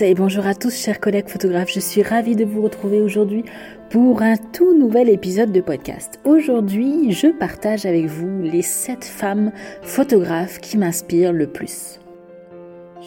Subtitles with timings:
[0.00, 1.72] Et bonjour à tous chers collègues photographes.
[1.72, 3.44] Je suis ravie de vous retrouver aujourd'hui
[3.90, 6.20] pour un tout nouvel épisode de podcast.
[6.24, 9.50] Aujourd'hui, je partage avec vous les 7 femmes
[9.82, 11.98] photographes qui m'inspirent le plus.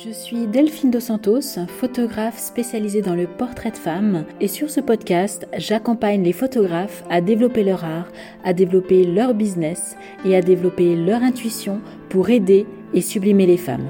[0.03, 4.81] Je suis Delphine Dos Santos, photographe spécialisée dans le portrait de femmes et sur ce
[4.81, 8.11] podcast, j'accompagne les photographes à développer leur art,
[8.43, 11.79] à développer leur business et à développer leur intuition
[12.09, 13.87] pour aider et sublimer les femmes.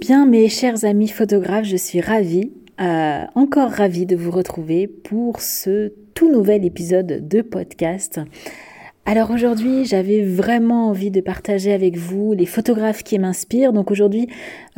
[0.00, 2.50] Bien, mes chers amis photographes, je suis ravie,
[2.80, 8.18] euh, encore ravie de vous retrouver pour ce tout nouvel épisode de podcast.
[9.04, 13.74] Alors aujourd'hui, j'avais vraiment envie de partager avec vous les photographes qui m'inspirent.
[13.74, 14.28] Donc aujourd'hui,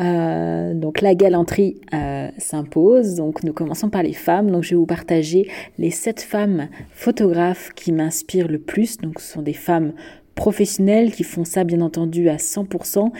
[0.00, 3.15] euh, la galanterie euh, s'impose.
[3.15, 4.50] Donc nous commençons par les femmes.
[4.50, 8.98] Donc je vais vous partager les sept femmes photographes qui m'inspirent le plus.
[8.98, 9.93] Donc ce sont des femmes
[10.34, 13.12] professionnelles qui font ça bien entendu à 100%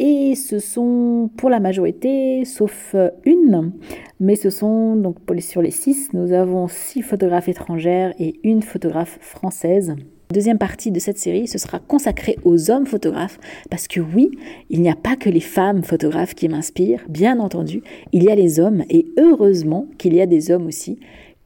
[0.00, 3.72] et ce sont pour la majorité, sauf euh, une,
[4.18, 9.18] mais ce sont donc sur les six, nous avons six photographes étrangères et une photographe
[9.20, 9.94] française.
[10.32, 14.30] Deuxième partie de cette série, ce sera consacrée aux hommes photographes, parce que oui,
[14.70, 18.34] il n'y a pas que les femmes photographes qui m'inspirent, bien entendu, il y a
[18.34, 20.98] les hommes, et heureusement qu'il y a des hommes aussi,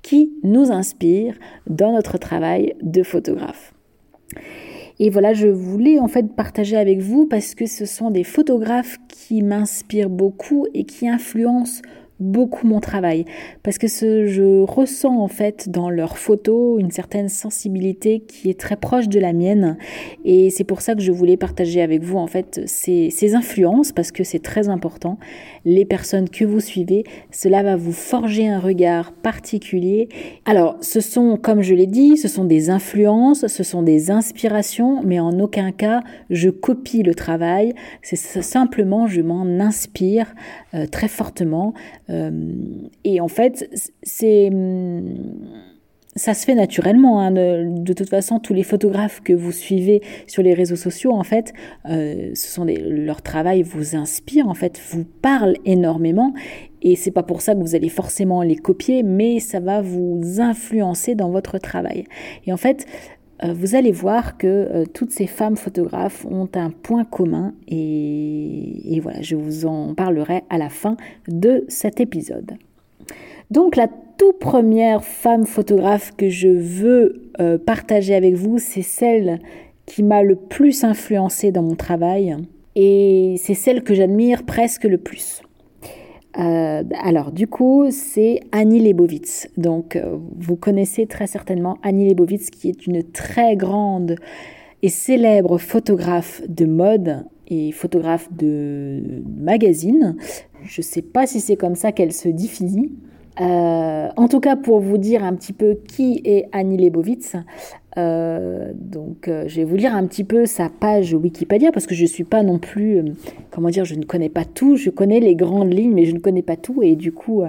[0.03, 3.75] qui nous inspirent dans notre travail de photographe.
[5.01, 8.99] Et voilà, je voulais en fait partager avec vous parce que ce sont des photographes
[9.09, 11.83] qui m'inspirent beaucoup et qui influencent
[12.21, 13.25] beaucoup mon travail.
[13.63, 18.77] Parce que je ressens en fait dans leurs photos une certaine sensibilité qui est très
[18.77, 19.77] proche de la mienne.
[20.25, 23.93] Et c'est pour ça que je voulais partager avec vous en fait ces, ces influences
[23.93, 25.19] parce que c'est très important.
[25.65, 30.09] Les personnes que vous suivez cela va vous forger un regard particulier.
[30.45, 35.03] Alors ce sont comme je l'ai dit ce sont des influences ce sont des inspirations
[35.05, 37.75] mais en aucun cas je copie le travail.
[38.03, 40.33] C'est simplement je m'en inspire
[40.75, 41.75] euh, très fortement
[42.09, 43.71] et en fait,
[44.03, 44.51] c'est
[46.17, 47.21] ça se fait naturellement.
[47.21, 47.31] Hein.
[47.33, 51.53] De, toute façon, tous les photographes que vous suivez sur les réseaux sociaux, en fait,
[51.89, 56.33] euh, ce sont leur travail vous inspire, en fait, vous parle énormément.
[56.83, 60.21] Et c'est pas pour ça que vous allez forcément les copier, mais ça va vous
[60.39, 62.05] influencer dans votre travail.
[62.47, 66.71] Et en fait, euh, vous allez voir que euh, toutes ces femmes photographes ont un
[66.71, 70.97] point commun et, voilà, je vous en parlerai à la fin
[71.29, 72.53] de cet épisode.
[73.51, 79.41] Donc la toute première femme photographe que je veux euh, partager avec vous, c'est celle
[79.87, 82.37] qui m'a le plus influencée dans mon travail
[82.77, 85.43] et c'est celle que j'admire presque le plus.
[86.39, 89.49] Euh, alors, du coup, c'est Annie Leibovitz.
[89.57, 94.17] Donc, euh, vous connaissez très certainement Annie Leibovitz, qui est une très grande
[94.83, 100.17] et célèbre photographe de mode et photographe de magazine.
[100.65, 102.93] Je ne sais pas si c'est comme ça qu'elle se définit.
[103.41, 107.37] Euh, en tout cas, pour vous dire un petit peu qui est Annie Leibovitz,
[107.97, 111.95] euh, donc, euh, je vais vous lire un petit peu sa page Wikipédia parce que
[111.95, 113.03] je suis pas non plus, euh,
[113.51, 114.77] comment dire, je ne connais pas tout.
[114.77, 116.83] Je connais les grandes lignes, mais je ne connais pas tout.
[116.83, 117.43] Et du coup,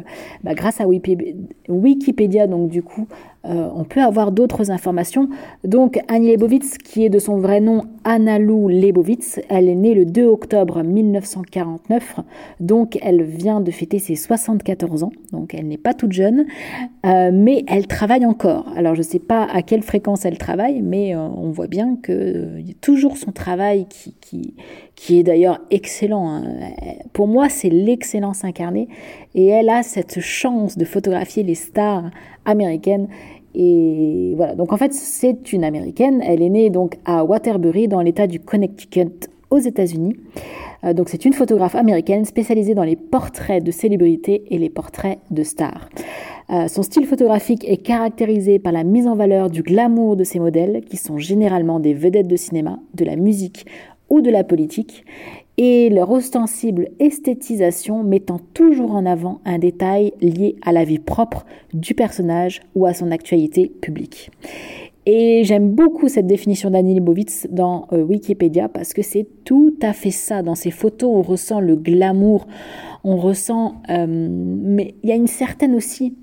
[0.44, 3.08] bah, grâce à Wikipédia, donc du coup,
[3.48, 5.30] on peut avoir d'autres informations.
[5.64, 7.84] Donc, Annie Leibovitz, qui est de son vrai nom
[8.40, 12.20] Lou Leibovitz, elle est née le 2 octobre 1949.
[12.60, 15.12] Donc, elle vient de fêter ses 74 ans.
[15.32, 16.46] Donc, elle n'est pas toute jeune,
[17.04, 18.68] mais elle travaille encore.
[18.76, 21.98] Alors, je ne sais pas à quelle fréquence elle travail, mais euh, on voit bien
[22.02, 24.54] que euh, toujours son travail qui,
[25.10, 26.30] est d'ailleurs excellent.
[26.30, 26.44] Hein.
[27.14, 28.88] Pour moi, c'est l'excellence incarnée,
[29.34, 32.10] et elle a cette chance de photographier les stars
[32.46, 33.08] américaines.
[33.54, 36.22] Et voilà, donc en fait, c'est une américaine.
[36.22, 40.16] Elle est née donc à Waterbury, dans l'État du Connecticut, aux États-Unis.
[40.84, 45.20] Euh, donc c'est une photographe américaine spécialisée dans les portraits de célébrités et les portraits
[45.32, 45.90] de stars.
[46.52, 50.40] Euh, son style photographique est caractérisé par la mise en valeur du glamour de ses
[50.40, 53.66] modèles, qui sont généralement des vedettes de cinéma, de la musique
[54.10, 55.06] ou de la politique,
[55.58, 61.46] et leur ostensible esthétisation mettant toujours en avant un détail lié à la vie propre
[61.74, 64.32] du personnage ou à son actualité publique.
[65.06, 69.94] Et j'aime beaucoup cette définition d'Annie Leibovitz dans euh, Wikipédia parce que c'est tout à
[69.94, 70.42] fait ça.
[70.42, 72.48] Dans ces photos, on ressent le glamour,
[73.04, 73.76] on ressent...
[73.90, 76.16] Euh, mais il y a une certaine aussi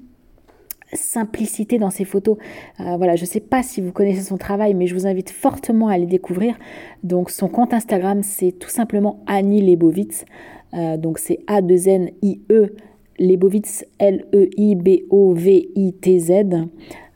[0.93, 2.37] simplicité dans ses photos.
[2.81, 5.31] Euh, voilà, je ne sais pas si vous connaissez son travail, mais je vous invite
[5.31, 6.57] fortement à aller découvrir.
[7.03, 10.25] Donc son compte Instagram, c'est tout simplement Annie Leibovitz.
[10.99, 12.75] donc c'est A2N-I-E
[13.19, 14.71] Leibovitz, L-E-I-B-O-V-I-T-Z.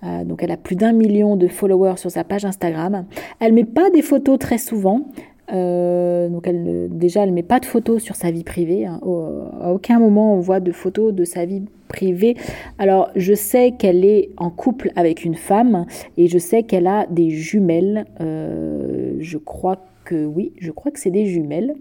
[0.05, 3.06] Euh, donc elle a plus d'un million de followers sur sa page Instagram.
[3.40, 5.08] Elle met pas des photos très souvent.
[5.52, 8.87] Euh, donc elle, déjà, elle met pas de photos sur sa vie privée.
[8.87, 9.00] Hein.
[9.60, 12.37] à aucun moment on voit de photos de sa vie privée.
[12.78, 17.06] Alors je sais qu'elle est en couple avec une femme et je sais qu'elle a
[17.10, 18.06] des jumelles.
[18.20, 21.75] Euh, je crois que oui, je crois que c'est des jumelles.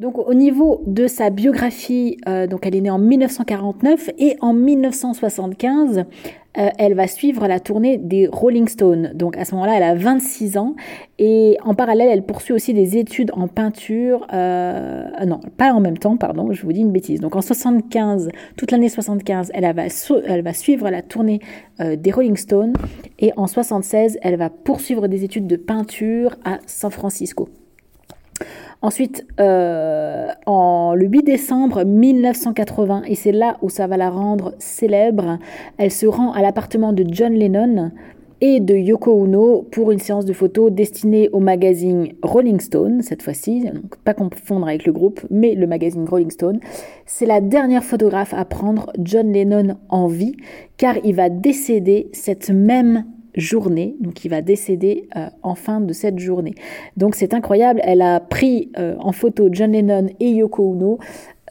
[0.00, 4.54] Donc au niveau de sa biographie, euh, donc elle est née en 1949 et en
[4.54, 5.98] 1975,
[6.56, 9.12] euh, elle va suivre la tournée des Rolling Stones.
[9.14, 10.74] Donc à ce moment-là, elle a 26 ans
[11.18, 14.26] et en parallèle, elle poursuit aussi des études en peinture.
[14.32, 17.20] Euh, non, pas en même temps, pardon, je vous dis une bêtise.
[17.20, 19.82] Donc en 75, toute l'année 75, elle va,
[20.24, 21.40] elle va suivre la tournée
[21.78, 22.72] des Rolling Stones
[23.18, 27.50] et en 76, elle va poursuivre des études de peinture à San Francisco.
[28.82, 34.54] Ensuite, euh, en, le 8 décembre 1980, et c'est là où ça va la rendre
[34.58, 35.38] célèbre,
[35.76, 37.90] elle se rend à l'appartement de John Lennon
[38.40, 43.22] et de Yoko Ono pour une séance de photos destinée au magazine Rolling Stone, cette
[43.22, 46.58] fois-ci, donc pas confondre avec le groupe, mais le magazine Rolling Stone.
[47.04, 50.36] C'est la dernière photographe à prendre John Lennon en vie,
[50.78, 53.04] car il va décéder cette même
[53.34, 56.54] journée, donc il va décéder euh, en fin de cette journée.
[56.96, 60.98] Donc c'est incroyable, elle a pris euh, en photo John Lennon et Yoko Ono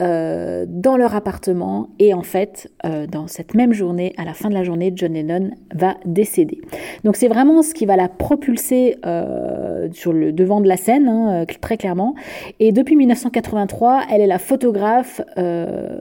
[0.02, 4.48] euh, dans leur appartement et en fait euh, dans cette même journée, à la fin
[4.48, 6.62] de la journée, John Lennon va décéder.
[7.04, 11.10] Donc c'est vraiment ce qui va la propulser euh, sur le devant de la scène,
[11.10, 12.16] hein, très clairement.
[12.62, 15.22] Et depuis 1983, elle est la photographe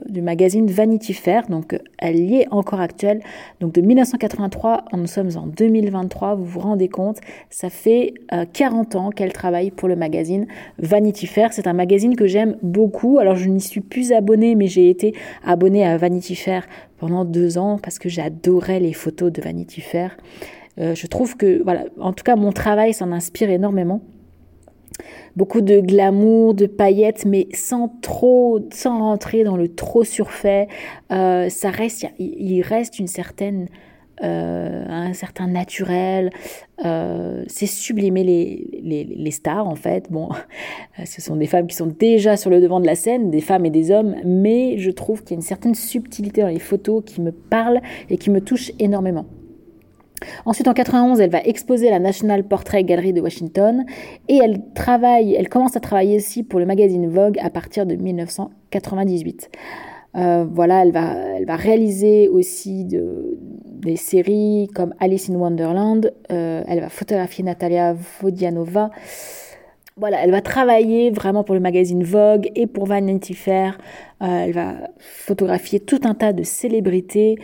[0.07, 3.19] du magazine Vanity Fair, donc elle y est encore actuelle.
[3.59, 7.17] Donc de 1983, nous sommes en 2023, vous vous rendez compte,
[7.49, 8.13] ça fait
[8.53, 10.47] 40 ans qu'elle travaille pour le magazine
[10.77, 11.51] Vanity Fair.
[11.51, 13.19] C'est un magazine que j'aime beaucoup.
[13.19, 15.13] Alors je n'y suis plus abonnée, mais j'ai été
[15.43, 20.17] abonnée à Vanity Fair pendant deux ans parce que j'adorais les photos de Vanity Fair.
[20.79, 24.01] Euh, je trouve que, voilà, en tout cas, mon travail s'en inspire énormément.
[25.35, 30.67] Beaucoup de glamour, de paillettes, mais sans trop, sans rentrer dans le trop surfait.
[31.11, 33.67] Euh, ça reste, il reste une certaine
[34.23, 36.29] euh, un certain naturel.
[36.85, 40.11] Euh, c'est sublimer les, les, les, stars, en fait.
[40.11, 40.29] Bon,
[41.05, 43.65] ce sont des femmes qui sont déjà sur le devant de la scène, des femmes
[43.65, 47.03] et des hommes, mais je trouve qu'il y a une certaine subtilité dans les photos
[47.05, 49.25] qui me parle et qui me touche énormément.
[50.45, 53.85] Ensuite, en 91, elle va exposer à la National Portrait Gallery de Washington
[54.27, 57.95] et elle travaille, elle commence à travailler aussi pour le magazine Vogue à partir de
[57.95, 59.49] 1998.
[60.15, 66.11] Euh, voilà, elle va, elle va réaliser aussi de, des séries comme Alice in Wonderland.
[66.31, 68.89] Euh, elle va photographier Natalia Vodianova.
[69.97, 73.77] Voilà, elle va travailler vraiment pour le magazine Vogue et pour Vanity Fair.
[74.21, 77.37] Euh, elle va photographier tout un tas de célébrités,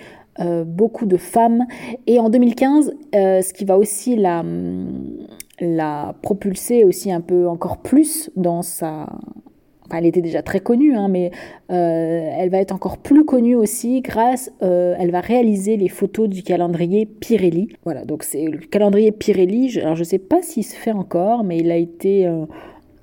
[0.66, 1.66] beaucoup de femmes.
[2.08, 4.44] Et en 2015, ce qui va aussi la,
[5.62, 9.08] la propulser aussi un peu encore plus dans sa,
[9.94, 11.32] elle était déjà très connue, hein, mais
[11.72, 16.30] euh, elle va être encore plus connue aussi grâce, euh, elle va réaliser les photos
[16.30, 17.70] du calendrier Pirelli.
[17.84, 19.80] Voilà, donc c'est le calendrier Pirelli.
[19.80, 22.46] alors je ne sais pas s'il se fait encore, mais il a été, euh,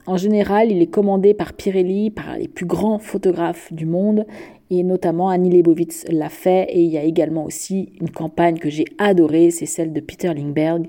[0.06, 4.26] en général, il est commandé par Pirelli, par les plus grands photographes du monde,
[4.70, 6.66] et notamment Annie Leibovitz l'a fait.
[6.70, 10.32] Et il y a également aussi une campagne que j'ai adorée, c'est celle de Peter
[10.32, 10.88] Lindbergh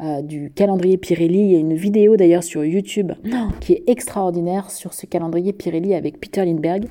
[0.00, 1.38] euh, du calendrier Pirelli.
[1.38, 3.12] Il y a une vidéo d'ailleurs sur YouTube
[3.60, 6.86] qui est extraordinaire sur ce calendrier Pirelli avec Peter Lindbergh.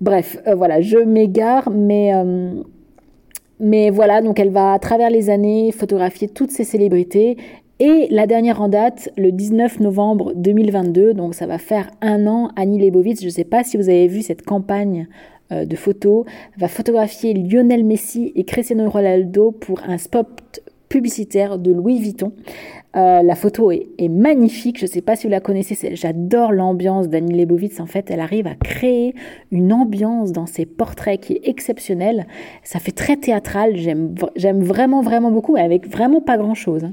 [0.00, 2.62] Bref, euh, voilà, je m'égare, mais, euh,
[3.60, 7.36] mais voilà, donc elle va à travers les années photographier toutes ces célébrités.
[7.78, 12.52] Et la dernière en date, le 19 novembre 2022, donc ça va faire un an,
[12.56, 15.08] Annie Leibovitz, je ne sais pas si vous avez vu cette campagne
[15.50, 16.24] de photos,
[16.56, 20.62] va photographier Lionel Messi et Cristiano Ronaldo pour un spot
[20.94, 22.30] publicitaire de Louis Vuitton.
[22.94, 27.08] Euh, la photo est, magnifique, je ne sais pas si vous la connaissez, j'adore l'ambiance
[27.08, 29.16] d'Annie Leibovitz, en fait elle arrive à créer
[29.50, 32.28] une ambiance dans ses portraits qui est exceptionnelle,
[32.62, 36.84] ça fait très théâtral, j'aime vraiment vraiment beaucoup, avec vraiment pas grand chose.
[36.84, 36.92] Hein.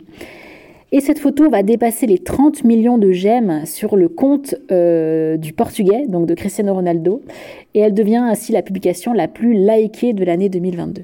[0.91, 5.53] Et cette photo va dépasser les 30 millions de j'aime sur le compte euh, du
[5.53, 7.22] portugais, donc de Cristiano Ronaldo,
[7.75, 11.03] et elle devient ainsi la publication la plus likée de l'année 2022.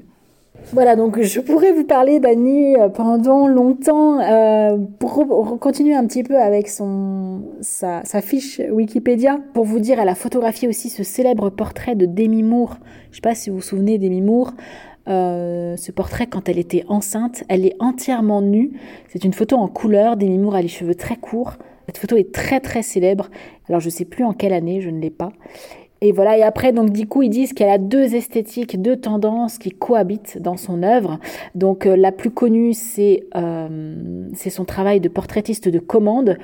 [0.72, 6.22] Voilà, donc je pourrais vous parler d'Annie euh, pendant longtemps euh, pour continuer un petit
[6.22, 11.48] peu avec son sa, fiche Wikipédia pour vous dire elle a photographié aussi ce célèbre
[11.48, 12.76] portrait de Demi Moore.
[13.10, 14.52] Je sais pas si vous vous souvenez Demi Moore.
[15.08, 18.72] Euh, ce portrait quand elle était enceinte, elle est entièrement nue.
[19.08, 20.18] C'est une photo en couleur.
[20.18, 21.54] Demi Moore a les cheveux très courts.
[21.86, 23.30] Cette photo est très très célèbre.
[23.68, 25.32] Alors je sais plus en quelle année, je ne l'ai pas.
[26.00, 29.58] Et voilà, et après, donc, du coup, ils disent qu'elle a deux esthétiques, deux tendances
[29.58, 31.18] qui cohabitent dans son œuvre.
[31.56, 36.38] Donc, euh, la plus connue, c'est euh, c'est son travail de portraitiste de commande.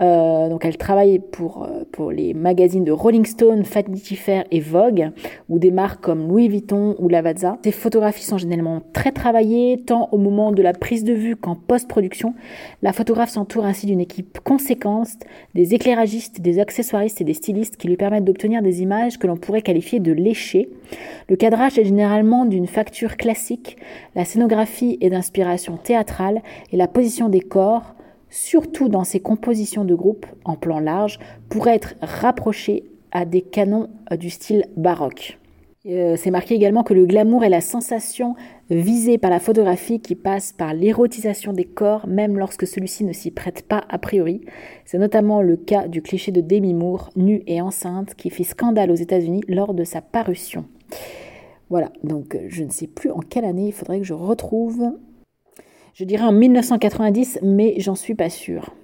[0.00, 5.10] Euh, donc, elle travaille pour, pour les magazines de Rolling Stone, Vanity Fair et Vogue,
[5.48, 7.58] ou des marques comme Louis Vuitton ou Lavazza.
[7.64, 11.56] Ses photographies sont généralement très travaillées, tant au moment de la prise de vue qu'en
[11.56, 12.34] post-production.
[12.80, 15.08] La photographe s'entoure ainsi d'une équipe conséquente,
[15.54, 19.36] des éclairagistes, des accessoiristes et des stylistes qui lui permettent d'obtenir des images que l'on
[19.36, 20.68] pourrait qualifier de léché.
[21.28, 23.76] Le cadrage est généralement d'une facture classique,
[24.14, 26.42] la scénographie est d'inspiration théâtrale
[26.72, 27.94] et la position des corps,
[28.28, 33.88] surtout dans ses compositions de groupe en plan large, pourrait être rapprochée à des canons
[34.18, 35.39] du style baroque.
[35.86, 38.34] Euh, c'est marqué également que le glamour est la sensation
[38.68, 43.30] visée par la photographie qui passe par l'érotisation des corps, même lorsque celui-ci ne s'y
[43.30, 44.42] prête pas a priori.
[44.84, 48.90] C'est notamment le cas du cliché de Demi Moore, nue et enceinte, qui fit scandale
[48.90, 50.66] aux États-Unis lors de sa parution.
[51.70, 54.92] Voilà, donc euh, je ne sais plus en quelle année il faudrait que je retrouve.
[55.94, 58.74] Je dirais en 1990, mais j'en suis pas sûre.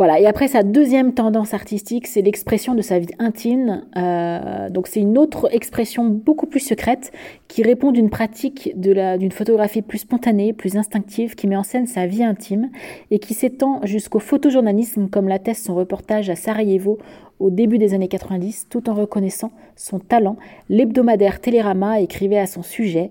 [0.00, 0.18] Voilà.
[0.18, 3.84] Et après, sa deuxième tendance artistique, c'est l'expression de sa vie intime.
[3.98, 7.12] Euh, donc, c'est une autre expression beaucoup plus secrète
[7.48, 12.06] qui répond d'une pratique d'une photographie plus spontanée, plus instinctive, qui met en scène sa
[12.06, 12.70] vie intime
[13.10, 16.96] et qui s'étend jusqu'au photojournalisme, comme l'atteste son reportage à Sarajevo
[17.38, 20.38] au début des années 90, tout en reconnaissant son talent.
[20.70, 23.10] L'hebdomadaire Télérama écrivait à son sujet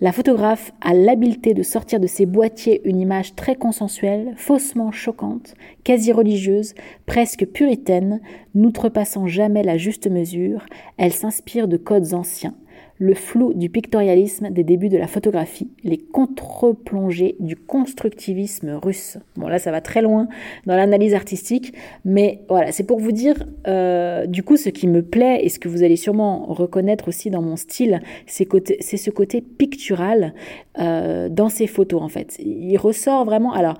[0.00, 5.54] la photographe a l'habileté de sortir de ses boîtiers une image très consensuelle, faussement choquante,
[5.84, 6.74] quasi religieuse,
[7.06, 8.20] presque puritaine,
[8.54, 10.64] n'outrepassant jamais la juste mesure.
[10.96, 12.54] Elle s'inspire de codes anciens
[13.00, 19.16] le flou du pictorialisme des débuts de la photographie, les contre-plongées du constructivisme russe.
[19.36, 20.28] Bon là ça va très loin
[20.66, 21.72] dans l'analyse artistique,
[22.04, 25.58] mais voilà, c'est pour vous dire euh, du coup ce qui me plaît et ce
[25.58, 30.34] que vous allez sûrement reconnaître aussi dans mon style, c'est ce côté pictural
[30.78, 32.36] euh, dans ces photos en fait.
[32.38, 33.78] Il ressort vraiment, alors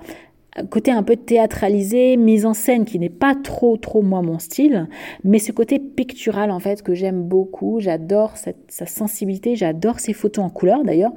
[0.69, 4.89] côté un peu théâtralisé, mise en scène qui n'est pas trop trop moi mon style,
[5.23, 10.43] mais ce côté pictural en fait que j'aime beaucoup, j'adore sa sensibilité, j'adore ses photos
[10.43, 11.13] en couleur d'ailleurs.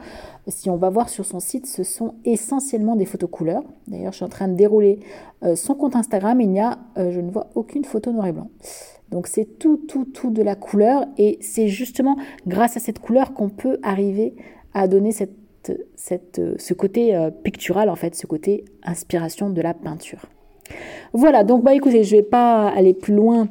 [0.47, 3.63] Si on va voir sur son site, ce sont essentiellement des photos couleurs.
[3.89, 5.01] D'ailleurs, je suis en train de dérouler
[5.43, 8.33] euh, son compte Instagram, il n'y a, euh, je ne vois aucune photo noir et
[8.33, 8.51] blanc.
[9.11, 13.33] Donc c'est tout, tout, tout de la couleur et c'est justement grâce à cette couleur
[13.33, 14.35] qu'on peut arriver
[14.75, 15.44] à donner cette
[15.95, 20.27] cette, ce côté euh, pictural, en fait, ce côté inspiration de la peinture.
[21.13, 23.49] Voilà, donc bah écoutez, je vais pas aller plus loin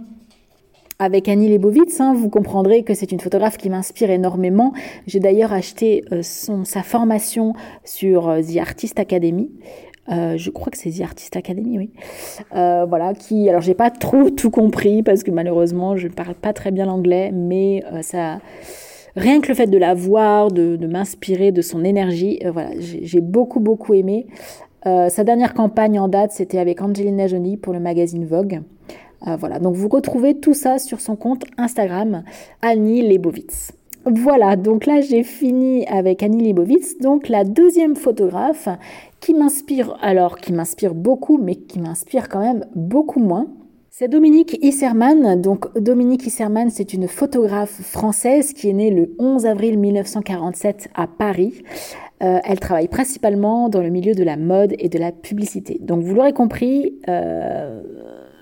[1.00, 4.74] avec Annie Leibovitz, hein, vous comprendrez que c'est une photographe qui m'inspire énormément.
[5.06, 7.54] J'ai d'ailleurs acheté euh, son, sa formation
[7.84, 9.52] sur euh, The Artist Academy.
[10.08, 11.92] je crois que c'est The Artist Academy, oui.
[12.52, 16.54] voilà, qui, alors j'ai pas trop tout compris parce que malheureusement je ne parle pas
[16.54, 18.40] très bien l'anglais, mais ça,
[19.16, 23.22] rien que le fait de la voir, de, m'inspirer de son énergie, euh, voilà, j'ai
[23.22, 24.28] beaucoup beaucoup aimé.
[24.86, 28.62] Euh, sa dernière campagne en date, c'était avec Angelina Jolie pour le magazine Vogue.
[29.28, 32.24] Euh, voilà, donc vous retrouvez tout ça sur son compte Instagram,
[32.62, 33.72] Annie Lebovitz.
[34.06, 38.68] Voilà, donc là j'ai fini avec Annie Lebovitz, donc la deuxième photographe
[39.22, 43.48] qui m'inspire, alors qui m'inspire beaucoup, mais qui m'inspire quand même beaucoup moins.
[43.96, 45.40] C'est Dominique Isserman.
[45.40, 51.06] Donc Dominique Isserman, c'est une photographe française qui est née le 11 avril 1947 à
[51.06, 51.62] Paris.
[52.24, 55.78] Euh, elle travaille principalement dans le milieu de la mode et de la publicité.
[55.80, 57.84] Donc vous l'aurez compris, euh,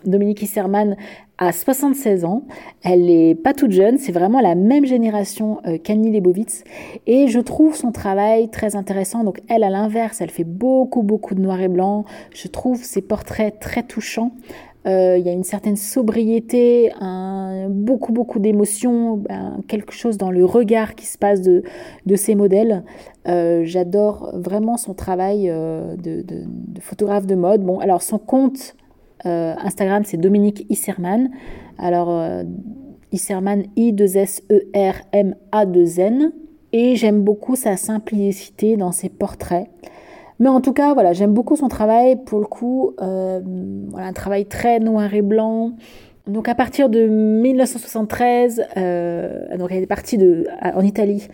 [0.05, 0.96] Dominique Isserman
[1.38, 2.43] a 76 ans.
[2.81, 6.63] Elle n'est pas toute jeune, c'est vraiment la même génération euh, qu'Annie Lebovitz.
[7.08, 9.25] Et je trouve son travail très intéressant.
[9.25, 12.05] Donc elle, à l'inverse, elle fait beaucoup, beaucoup de noir et blanc.
[12.34, 14.31] Je trouve ses portraits très touchants.
[14.88, 16.91] Euh, il y a une certaine sobriété,
[17.69, 21.63] beaucoup beaucoup d'émotions, ben, quelque chose dans le regard qui se passe de,
[22.15, 22.83] ces modèles.
[23.27, 26.45] Euh, J'adore vraiment son travail euh, de, de,
[26.79, 27.61] photographe de mode.
[27.61, 28.75] Bon, alors son compte
[29.23, 31.29] Instagram c'est Dominique Isserman.
[31.77, 32.43] Alors
[33.11, 36.31] Isserman I 2 S E R M A 2 N.
[36.73, 39.67] Et j'aime beaucoup sa simplicité dans ses portraits.
[40.41, 42.15] Mais en tout cas, voilà, j'aime beaucoup son travail.
[42.25, 43.41] Pour le coup, euh,
[43.89, 45.74] voilà, un travail très noir et blanc.
[46.25, 50.17] Donc à partir de 1973, euh, donc elle est partie
[50.63, 51.27] en Italie,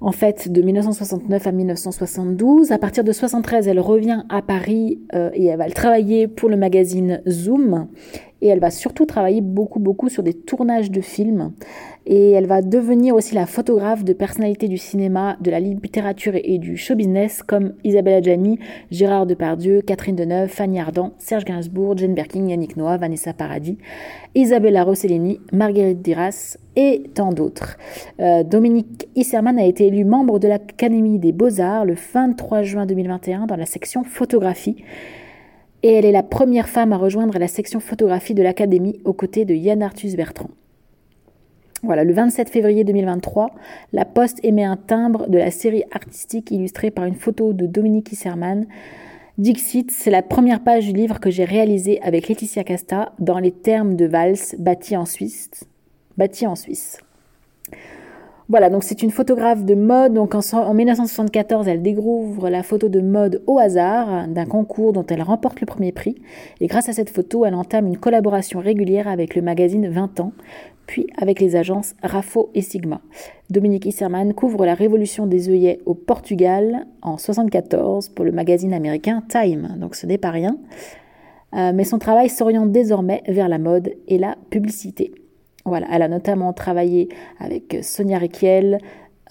[0.00, 2.70] en fait, de 1969 à 1972.
[2.70, 6.56] À partir de 73, elle revient à Paris euh, et elle va travailler pour le
[6.56, 7.88] magazine Zoom.
[8.44, 11.52] Et elle va surtout travailler beaucoup beaucoup sur des tournages de films
[12.06, 16.58] et elle va devenir aussi la photographe de personnalités du cinéma, de la littérature et
[16.58, 18.58] du show business comme Isabelle Adjani,
[18.90, 23.78] Gérard Depardieu, Catherine Deneuve, Fanny Ardant, Serge Gainsbourg, Jane Birkin, Yannick Noah, Vanessa Paradis,
[24.34, 27.78] Isabella Rossellini, Marguerite Diras et tant d'autres.
[28.20, 33.46] Euh, Dominique Isserman a été élu membre de l'Académie des Beaux-Arts le 23 juin 2021
[33.46, 34.84] dans la section photographie
[35.84, 39.44] et elle est la première femme à rejoindre la section photographie de l'Académie aux côtés
[39.44, 40.48] de Yann Arthus Bertrand.
[41.82, 43.50] Voilà, le 27 février 2023,
[43.92, 48.10] La Poste émet un timbre de la série artistique illustrée par une photo de Dominique
[48.12, 48.64] Isserman.
[49.36, 53.52] Dixit, c'est la première page du livre que j'ai réalisé avec Laetitia Casta dans les
[53.52, 55.50] termes de valse bâti en Suisse.
[56.16, 56.98] Bâti en Suisse.
[58.50, 60.12] Voilà, donc c'est une photographe de mode.
[60.12, 65.22] Donc en, 1974, elle découvre la photo de mode au hasard d'un concours dont elle
[65.22, 66.16] remporte le premier prix.
[66.60, 70.32] Et grâce à cette photo, elle entame une collaboration régulière avec le magazine 20 ans,
[70.86, 73.00] puis avec les agences Rafo et Sigma.
[73.48, 79.22] Dominique Isserman couvre la révolution des œillets au Portugal en 74 pour le magazine américain
[79.26, 79.76] Time.
[79.78, 80.58] Donc ce n'est pas rien.
[81.54, 85.12] Euh, mais son travail s'oriente désormais vers la mode et la publicité.
[85.66, 88.78] Elle a notamment travaillé avec Sonia Riquiel,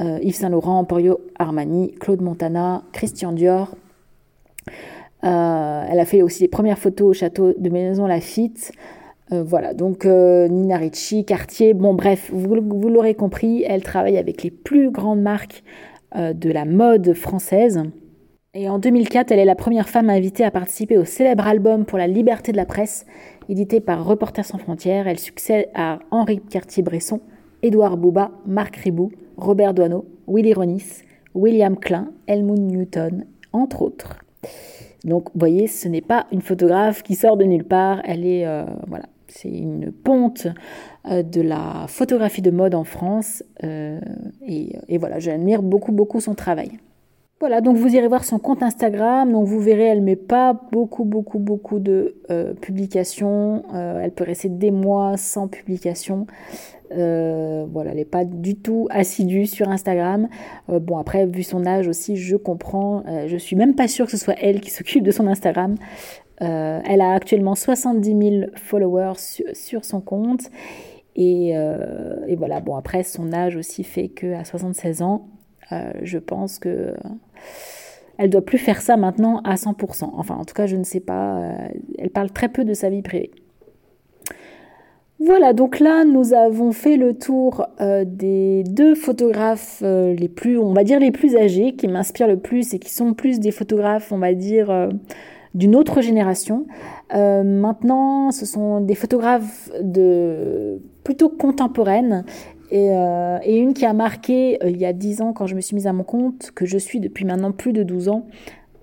[0.02, 3.76] euh, Yves Saint Laurent, Emporio Armani, Claude Montana, Christian Dior.
[5.24, 8.72] Euh, elle a fait aussi les premières photos au château de Maison Lafitte.
[9.32, 14.44] Euh, voilà, donc Nina Ricci, Cartier, bon bref, vous, vous l'aurez compris, elle travaille avec
[14.44, 15.64] les plus grandes marques
[16.16, 17.84] de la mode française.
[18.56, 21.98] Et en 2004, elle est la première femme invitée à participer au célèbre album pour
[21.98, 23.08] la liberté de la presse,
[23.50, 25.08] édité par Reporters sans frontières.
[25.08, 27.22] Elle succède à Henri Cartier-Bresson,
[27.62, 34.20] Édouard Bouba, Marc Ribou, Robert Doisneau, Willy Ronis, William Klein, Helmut Newton, entre autres.
[35.04, 38.02] Donc, vous voyez, ce n'est pas une photographe qui sort de nulle part.
[38.06, 40.48] Elle est, euh, voilà, c'est une ponte
[41.10, 43.44] euh, de la photographie de mode en France.
[43.64, 44.00] Euh,
[44.46, 46.80] et, et voilà, j'admire beaucoup, beaucoup son travail.
[47.40, 49.32] Voilà, donc vous irez voir son compte Instagram.
[49.32, 53.64] Donc vous verrez, elle met pas beaucoup, beaucoup, beaucoup de euh, publications.
[53.74, 56.26] Euh, elle peut rester des mois sans publication.
[56.94, 60.30] Euh, voilà, elle n'est pas du tout assidue sur Instagram.
[60.70, 63.04] bon, après, vu son âge aussi, je comprends.
[63.28, 65.76] je suis même pas sûre que ce soit elle qui s'occupe de son Instagram.
[66.40, 69.18] elle a actuellement 70 000 followers
[69.54, 70.50] sur, son compte.
[71.16, 75.28] Et, et, voilà, bon, après, son âge aussi fait qu'à 76 ans,
[76.04, 76.94] je pense que
[78.18, 80.12] elle doit plus faire ça maintenant à 100%.
[80.16, 81.38] Enfin, en tout cas, je ne sais pas.
[81.38, 81.52] Euh,
[81.98, 83.32] elle parle très peu de sa vie privée.
[85.20, 90.58] Voilà, donc là, nous avons fait le tour euh, des deux photographes euh, les plus,
[90.58, 93.52] on va dire, les plus âgés, qui m'inspirent le plus et qui sont plus des
[93.52, 94.90] photographes, on va dire,
[95.54, 96.66] d'une autre génération.
[97.14, 102.26] maintenant, ce sont des photographes de plutôt contemporaines
[102.74, 105.62] euh, et, une qui a marqué euh, il y a 10 ans quand je me
[105.62, 108.26] suis mise à mon compte, que je suis depuis maintenant plus de 12 ans.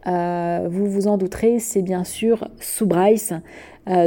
[0.07, 3.35] Euh, vous vous en douterez, c'est bien sûr Sue Bryce.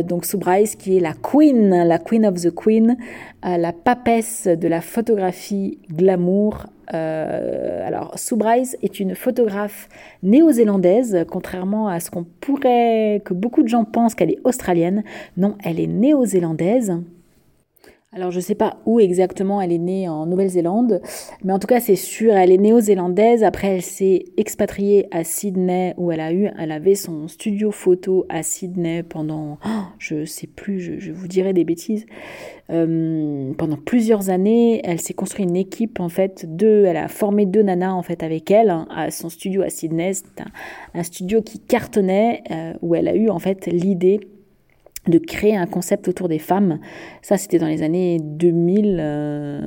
[0.05, 2.97] donc Sue Bryce qui est la queen, la queen of the queen,
[3.43, 6.65] la papesse de la photographie glamour.
[6.87, 9.87] alors Sue Bryce est une photographe
[10.23, 15.03] néo-zélandaise, contrairement à ce qu'on pourrait, que beaucoup de gens pensent qu'elle est australienne.
[15.37, 16.93] Non, elle est néo-zélandaise.
[18.15, 21.01] Alors je ne sais pas où exactement elle est née en Nouvelle-Zélande,
[21.43, 23.43] mais en tout cas c'est sûr, elle est néo-zélandaise.
[23.43, 28.27] Après elle s'est expatriée à Sydney où elle a eu, elle avait son studio photo
[28.29, 29.57] à Sydney pendant,
[29.97, 32.05] je oh, je sais plus, je, vous dirai des bêtises,
[32.69, 34.81] euh, pendant plusieurs années.
[34.83, 38.21] Elle s'est construit une équipe en fait, deux, elle a formé deux nanas en fait
[38.21, 40.13] avec elle hein, à son studio à Sydney.
[40.13, 40.43] C'est
[40.93, 44.19] un, studio qui cartonnait euh, où elle a eu en fait l'idée
[45.07, 46.79] de créer un concept autour des femmes.
[47.21, 48.97] Ça, c'était dans les années 2000.
[48.99, 49.61] Euh,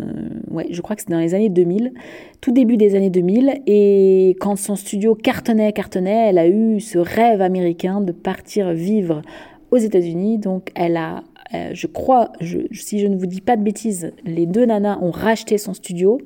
[0.50, 1.92] ouais, je crois que c'était dans les années 2000,
[2.40, 3.62] tout début des années 2000.
[3.66, 9.22] Et quand son studio cartonnait, cartonnait, elle a eu ce rêve américain de partir vivre
[9.70, 10.38] aux États-Unis.
[10.38, 11.22] Donc, elle a,
[11.54, 12.32] euh, je crois,
[12.72, 16.18] si je ne vous dis pas de bêtises, les deux nanas ont racheté son studio.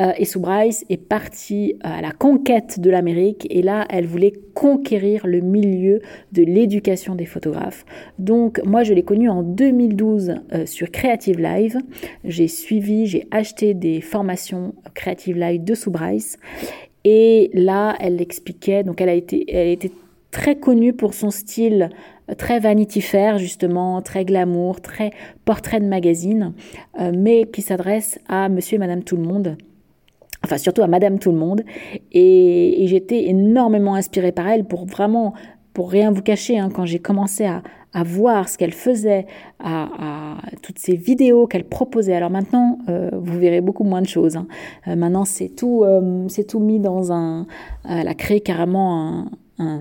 [0.00, 4.32] Euh, et Sue Bryce est partie à la conquête de l'Amérique et là, elle voulait
[4.54, 6.00] conquérir le milieu
[6.32, 7.84] de l'éducation des photographes.
[8.18, 11.78] Donc, moi, je l'ai connue en 2012 euh, sur Creative Live.
[12.24, 16.38] J'ai suivi, j'ai acheté des formations Creative Live de Sue Bryce.
[17.04, 19.92] Et là, elle expliquait, donc elle a été, elle était
[20.32, 21.90] très connue pour son style
[22.28, 23.02] euh, très Vanity
[23.36, 25.12] justement, très glamour, très
[25.44, 26.52] portrait de magazine,
[27.14, 29.56] mais qui s'adresse à monsieur et madame tout le monde
[30.46, 31.62] enfin surtout à Madame Tout le Monde.
[32.12, 35.34] Et, j'étais énormément inspirée par elle pour vraiment,
[35.72, 37.62] pour rien vous cacher, hein, quand j'ai commencé à,
[38.04, 39.26] voir ce qu'elle faisait,
[39.58, 42.14] à, toutes ces vidéos qu'elle proposait.
[42.14, 44.36] Alors maintenant, euh, vous verrez beaucoup moins de choses.
[44.36, 44.46] Hein.
[44.86, 45.84] Euh, maintenant, c'est tout,
[46.28, 47.46] c'est tout mis dans un.
[47.88, 49.26] elle a créé carrément
[49.58, 49.80] un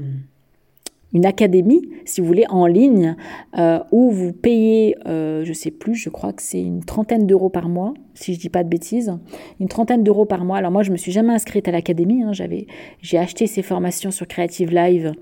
[1.16, 3.16] une académie, si vous voulez, en ligne,
[3.58, 7.48] euh, où vous payez, euh, je sais plus, je crois que c'est une trentaine d'euros
[7.48, 9.18] par mois, si je dis pas de bêtises,
[9.62, 10.58] une trentaine d'euros par mois.
[10.58, 12.22] Alors moi, je me suis jamais inscrite à l'académie.
[12.22, 12.68] Hein, j'avais,
[13.02, 15.14] j'ai acheté ces formations sur Creative Live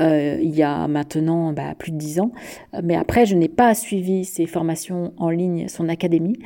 [0.00, 2.32] euh, il y a maintenant bah, plus de dix ans,
[2.82, 6.38] mais après, je n'ai pas suivi ces formations en ligne, son académie.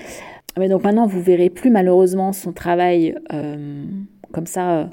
[0.59, 3.17] Mais donc maintenant, vous verrez plus malheureusement son travail
[4.31, 4.91] comme ça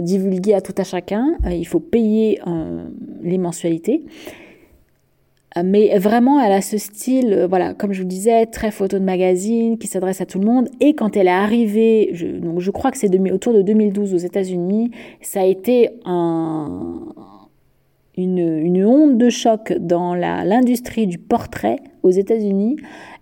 [0.00, 1.36] divulguer à tout à chacun.
[1.46, 2.86] Euh, il faut payer euh,
[3.22, 4.04] les mensualités.
[5.64, 9.78] Mais vraiment, elle a ce style, voilà, comme je vous disais, très photo de magazine,
[9.78, 10.68] qui s'adresse à tout le monde.
[10.80, 14.18] Et quand elle est arrivée, je, donc je crois que c'est autour de 2012 aux
[14.18, 14.90] États-Unis,
[15.22, 17.06] ça a été un,
[18.18, 22.76] une, une onde de choc dans l'industrie du portrait aux États-Unis.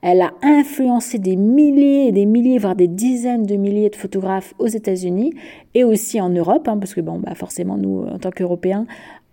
[0.06, 4.52] Elle a influencé des milliers et des milliers, voire des dizaines de milliers de photographes
[4.58, 5.32] aux États-Unis
[5.72, 8.86] et aussi en Europe, hein, parce que bon, bah forcément, nous, en tant qu'Européens,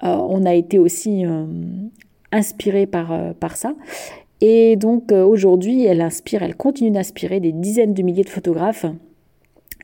[0.06, 1.44] euh, on a été aussi euh,
[2.32, 3.76] inspirés par, euh, par ça.
[4.40, 8.86] Et donc aujourd'hui, elle inspire, elle continue d'inspirer des dizaines de milliers de photographes.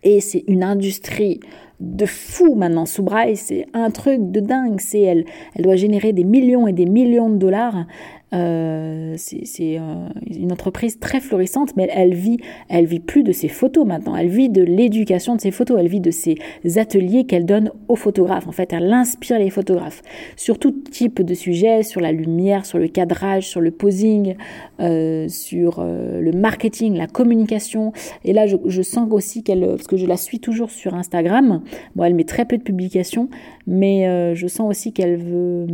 [0.04, 1.42] Et c'est une industrie
[1.80, 2.86] de fou maintenant.
[2.86, 4.80] Soubraille, c'est un truc de dingue.
[4.80, 7.86] C'est elle, elle doit générer des millions et des millions de dollars.
[8.34, 13.48] Euh, c'est euh, une entreprise très florissante, mais elle, vit, elle vit plus de ses
[13.48, 14.16] photos maintenant.
[14.16, 15.78] Elle vit de l'éducation de ses photos.
[15.80, 16.38] Elle vit de ses
[16.76, 18.48] ateliers qu'elle donne aux photographes.
[18.48, 20.02] En fait, elle inspire les photographes
[20.36, 24.36] sur tout type de sujets, sur la lumière, sur le cadrage, sur le posing,
[24.82, 27.94] euh, sur le marketing, la communication.
[28.26, 31.62] Et là, je, je sens aussi qu'elle, parce que je la suis toujours sur Instagram.
[31.96, 33.30] Bon, elle met très peu de publications,
[33.66, 35.68] mais je sens aussi qu'elle veut,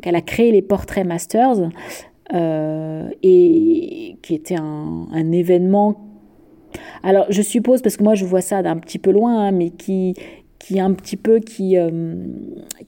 [0.00, 1.70] qu'elle a créé les portraits masters.
[2.34, 6.00] Euh, et qui était un, événement.
[7.02, 9.70] Alors, je suppose, parce que moi je vois ça d'un petit peu loin, hein, mais
[9.70, 10.14] qui,
[10.58, 12.14] qui un petit peu qui, euh,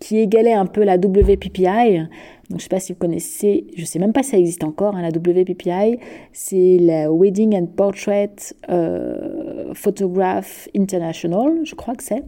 [0.01, 2.07] qui égalait un peu la WPPI.
[2.49, 4.65] Donc, je sais pas si vous connaissez, je ne sais même pas si ça existe
[4.65, 5.99] encore, hein, la WPPI.
[6.33, 8.31] C'est la Wedding and Portrait
[8.71, 12.23] euh, Photograph International, je crois que c'est.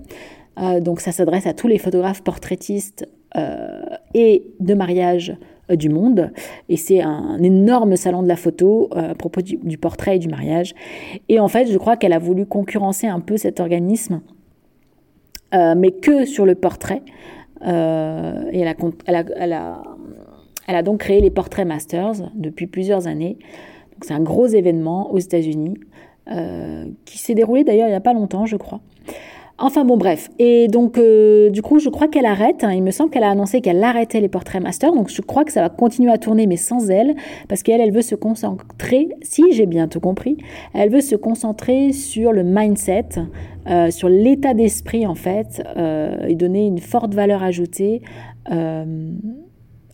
[0.82, 3.08] donc, ça s'adresse à tous les photographes portraitistes
[4.14, 5.36] et de mariage
[5.74, 6.30] du monde.
[6.68, 10.28] Et c'est un, énorme salon de la photo euh, à propos du, portrait et du
[10.28, 10.74] mariage.
[11.28, 14.20] Et en fait, je crois qu'elle a voulu concurrencer un peu cet organisme,
[15.54, 17.02] euh, mais que sur le portrait.
[17.62, 23.38] et elle a, donc créé les Portraits Masters depuis plusieurs années.
[24.02, 25.74] C'est un gros événement aux États-Unis
[27.04, 28.80] qui s'est déroulé d'ailleurs il n'y a pas longtemps, je crois.
[29.58, 30.28] Enfin bon bref.
[30.38, 32.62] Et donc euh, du coup je crois qu'elle arrête.
[32.62, 32.72] Hein.
[32.72, 34.92] Il me semble qu'elle a annoncé qu'elle arrêtait les portraits master.
[34.92, 37.16] Donc je crois que ça va continuer à tourner mais sans elle.
[37.48, 40.36] Parce qu'elle, elle veut se concentrer, si j'ai bien tout compris,
[40.74, 43.08] elle veut se concentrer sur le mindset,
[43.70, 48.02] euh, sur l'état d'esprit en fait, euh, et donner une forte valeur ajoutée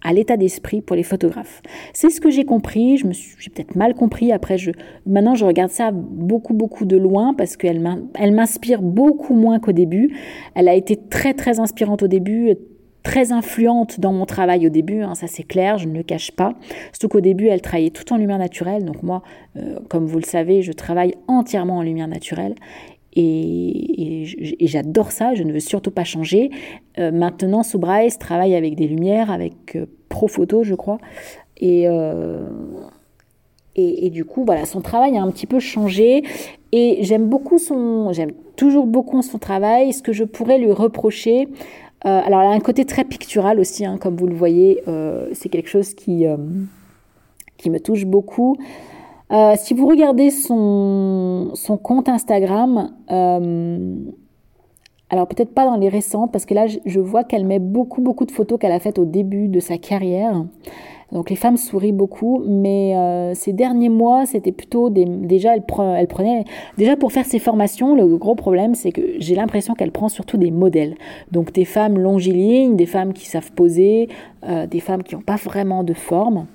[0.05, 1.63] à l'état d'esprit pour les photographes.
[1.93, 4.71] C'est ce que j'ai compris, je me suis, peut-être mal compris, après je,
[5.07, 10.17] maintenant je regarde ça beaucoup beaucoup de loin parce qu'elle m'inspire beaucoup moins qu'au début.
[10.55, 12.57] Elle a été très très inspirante au début,
[13.03, 16.31] très influente dans mon travail au début, hein, ça c'est clair, je ne le cache
[16.31, 16.55] pas.
[16.93, 18.85] Surtout qu'au début, elle travaillait tout en lumière naturelle.
[18.85, 19.23] Donc moi,
[19.57, 22.55] euh, comme vous le savez, je travaille entièrement en lumière naturelle.
[23.15, 26.51] Et, j'adore ça, je ne veux surtout pas changer.
[26.99, 30.99] Euh, maintenant, Soubraïs travaille avec des lumières, avec euh, Profoto, je crois.
[31.63, 32.49] Euh,
[33.77, 36.23] et, et, du coup, voilà, son travail a un petit peu changé.
[36.73, 38.13] Et j'aime beaucoup son.
[38.13, 39.93] J'aime toujours beaucoup son travail.
[39.93, 41.49] Ce que je pourrais lui reprocher.
[42.01, 44.83] alors, elle a un côté très pictural aussi, hein, comme vous le voyez.
[45.35, 46.25] c'est quelque chose qui,
[47.59, 48.57] qui me touche beaucoup.
[49.33, 53.95] Euh, si vous regardez son, son compte Instagram, euh,
[55.09, 58.27] alors peut-être pas dans les récents, parce que là je vois qu'elle met beaucoup beaucoup
[58.27, 60.45] de photos qu'elle a faites au début de sa carrière.
[61.13, 65.65] Donc les femmes sourient beaucoup, mais euh, ces derniers mois, c'était plutôt des, déjà elle,
[65.97, 66.45] elle prenait
[66.79, 67.95] déjà pour faire ses formations.
[67.95, 70.95] Le gros problème, c'est que j'ai l'impression qu'elle prend surtout des modèles.
[71.31, 74.09] Donc des femmes longilignes, des femmes qui savent poser,
[74.71, 76.47] des femmes qui n'ont pas vraiment de forme.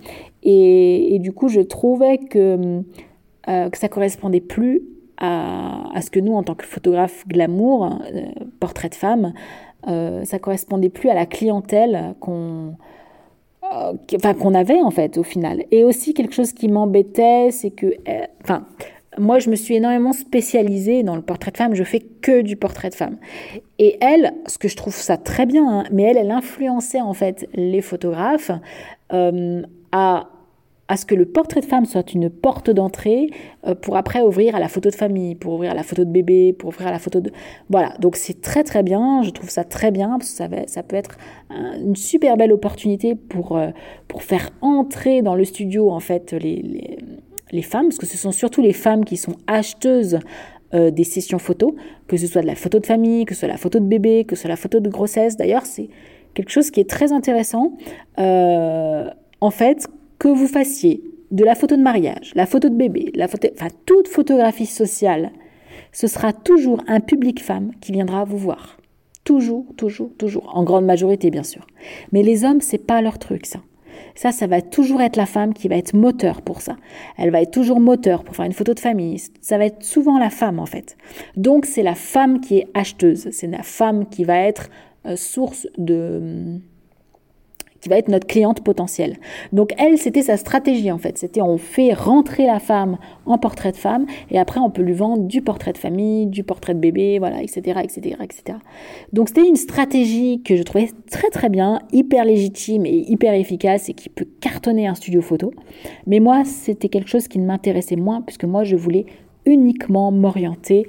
[0.49, 2.81] Et, du coup, je trouvais que,
[3.49, 4.81] euh, ça correspondait plus
[5.17, 8.21] à, ce que nous, en tant que photographe glamour, euh,
[8.61, 9.33] portrait de femme,
[9.89, 12.75] euh, ça correspondait plus à la clientèle qu'on
[14.39, 15.65] qu'on avait en fait au final.
[15.71, 17.87] Et aussi quelque chose qui m'embêtait, c'est que,
[18.41, 18.65] enfin,
[19.17, 21.75] moi, je me suis énormément spécialisée dans le portrait de femme.
[21.75, 23.17] Je fais que du portrait de femme.
[23.77, 27.11] Et elle, ce que je trouve ça très bien, hein, mais elle, elle influençait en
[27.11, 28.51] fait les photographes
[29.09, 30.27] à
[30.87, 33.29] à ce que le portrait de femme soit une porte d'entrée
[33.65, 36.09] euh, pour après ouvrir à la photo de famille, pour ouvrir à la photo de
[36.09, 37.31] bébé, pour ouvrir à la photo de...
[37.69, 40.83] Voilà, donc c'est très très bien, je trouve ça très bien, parce que ça, ça
[40.83, 41.17] peut être
[41.49, 43.69] une super belle opportunité pour, euh,
[44.07, 48.61] pour faire entrer dans le studio en fait les, femmes, parce que ce sont surtout
[48.61, 50.19] les femmes qui sont acheteuses
[50.73, 51.73] euh, des sessions photos,
[52.07, 54.23] que ce soit de la photo de famille, que ce soit la photo de bébé,
[54.25, 55.35] que ce soit la photo de grossesse.
[55.35, 55.89] D'ailleurs, c'est
[56.33, 57.77] quelque chose qui est très intéressant.
[58.17, 59.87] en fait,
[60.19, 63.67] que vous fassiez de la photo de mariage, la photo de bébé, la photo, enfin
[63.85, 65.31] toute photographie sociale,
[65.91, 68.77] ce sera toujours un public femme qui viendra vous voir.
[69.23, 70.55] Toujours, toujours, toujours.
[70.55, 71.67] En grande majorité, bien sûr.
[72.11, 73.59] Mais les hommes, c'est pas leur truc, ça.
[74.15, 76.77] Ça, ça va toujours être la femme qui va être moteur pour ça.
[77.17, 79.21] Elle va être toujours moteur pour faire une photo de famille.
[79.41, 80.97] Ça va être souvent la femme, en fait.
[81.35, 83.27] Donc, c'est la femme qui est acheteuse.
[83.31, 84.69] C'est la femme qui va être
[85.05, 86.59] euh, source de
[87.89, 89.17] va être notre cliente potentielle.
[89.53, 91.17] Donc elle, c'était sa stratégie en fait.
[91.17, 94.93] C'était on fait rentrer la femme en portrait de femme et après on peut lui
[94.93, 98.57] vendre du portrait de famille, du portrait de bébé, voilà, etc., etc., etc.
[99.13, 103.89] Donc c'était une stratégie que je trouvais très très bien, hyper légitime et hyper efficace
[103.89, 105.53] et qui peut cartonner un studio photo.
[106.05, 109.05] Mais moi, c'était quelque chose qui ne m'intéressait moins puisque moi, je voulais
[109.45, 110.87] uniquement m'orienter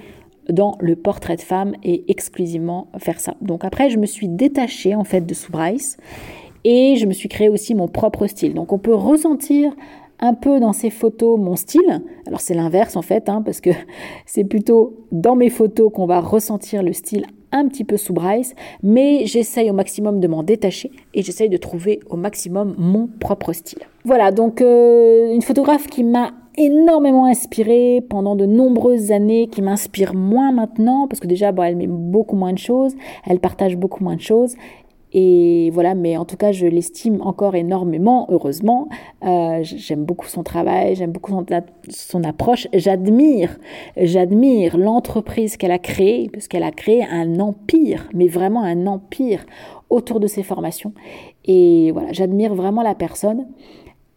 [0.48, 3.34] dans le portrait de femme et exclusivement faire ça.
[3.40, 5.52] Donc après, je me suis détachée en fait de Sue
[6.70, 8.52] et je me suis créé aussi mon propre style.
[8.52, 9.72] Donc on peut ressentir
[10.20, 12.02] un peu dans ces photos mon style.
[12.26, 13.70] Alors c'est l'inverse en fait, hein, parce que
[14.26, 18.54] c'est plutôt dans mes photos qu'on va ressentir le style un petit peu sous Bryce,
[18.82, 23.54] mais j'essaye au maximum de m'en détacher et j'essaye de trouver au maximum mon propre
[23.54, 23.78] style.
[24.04, 30.12] Voilà, donc euh, une photographe qui m'a énormément inspirée pendant de nombreuses années, qui m'inspire
[30.12, 34.16] moins maintenant, parce que déjà, elle met beaucoup moins de choses, elle partage beaucoup moins
[34.16, 34.56] de choses,
[35.12, 38.88] et voilà, mais en tout cas, je l'estime encore énormément, heureusement.
[39.24, 41.32] Euh, j'aime beaucoup son travail, j'aime beaucoup
[41.88, 42.68] son, approche.
[42.74, 43.58] J'admire,
[43.96, 49.46] j'admire l'entreprise qu'elle a créée, parce qu'elle a créé un empire, mais vraiment un empire
[49.88, 50.92] autour de ses formations.
[51.46, 53.46] Et voilà, j'admire vraiment la personne.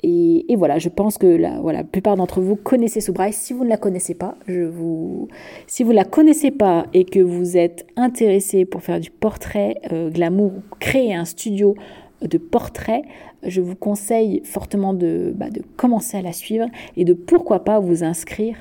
[0.03, 3.77] Et, voilà, je pense que la, plupart d'entre vous connaissez Sue Si vous ne la
[3.77, 5.27] connaissez pas, je vous,
[5.67, 10.09] si vous la connaissez pas et que vous êtes intéressé pour faire du portrait euh,
[10.09, 11.75] glamour, créer un studio
[12.21, 13.03] de portrait,
[13.43, 17.79] je vous conseille fortement de, bah, de commencer à la suivre et de pourquoi pas
[17.79, 18.55] vous inscrire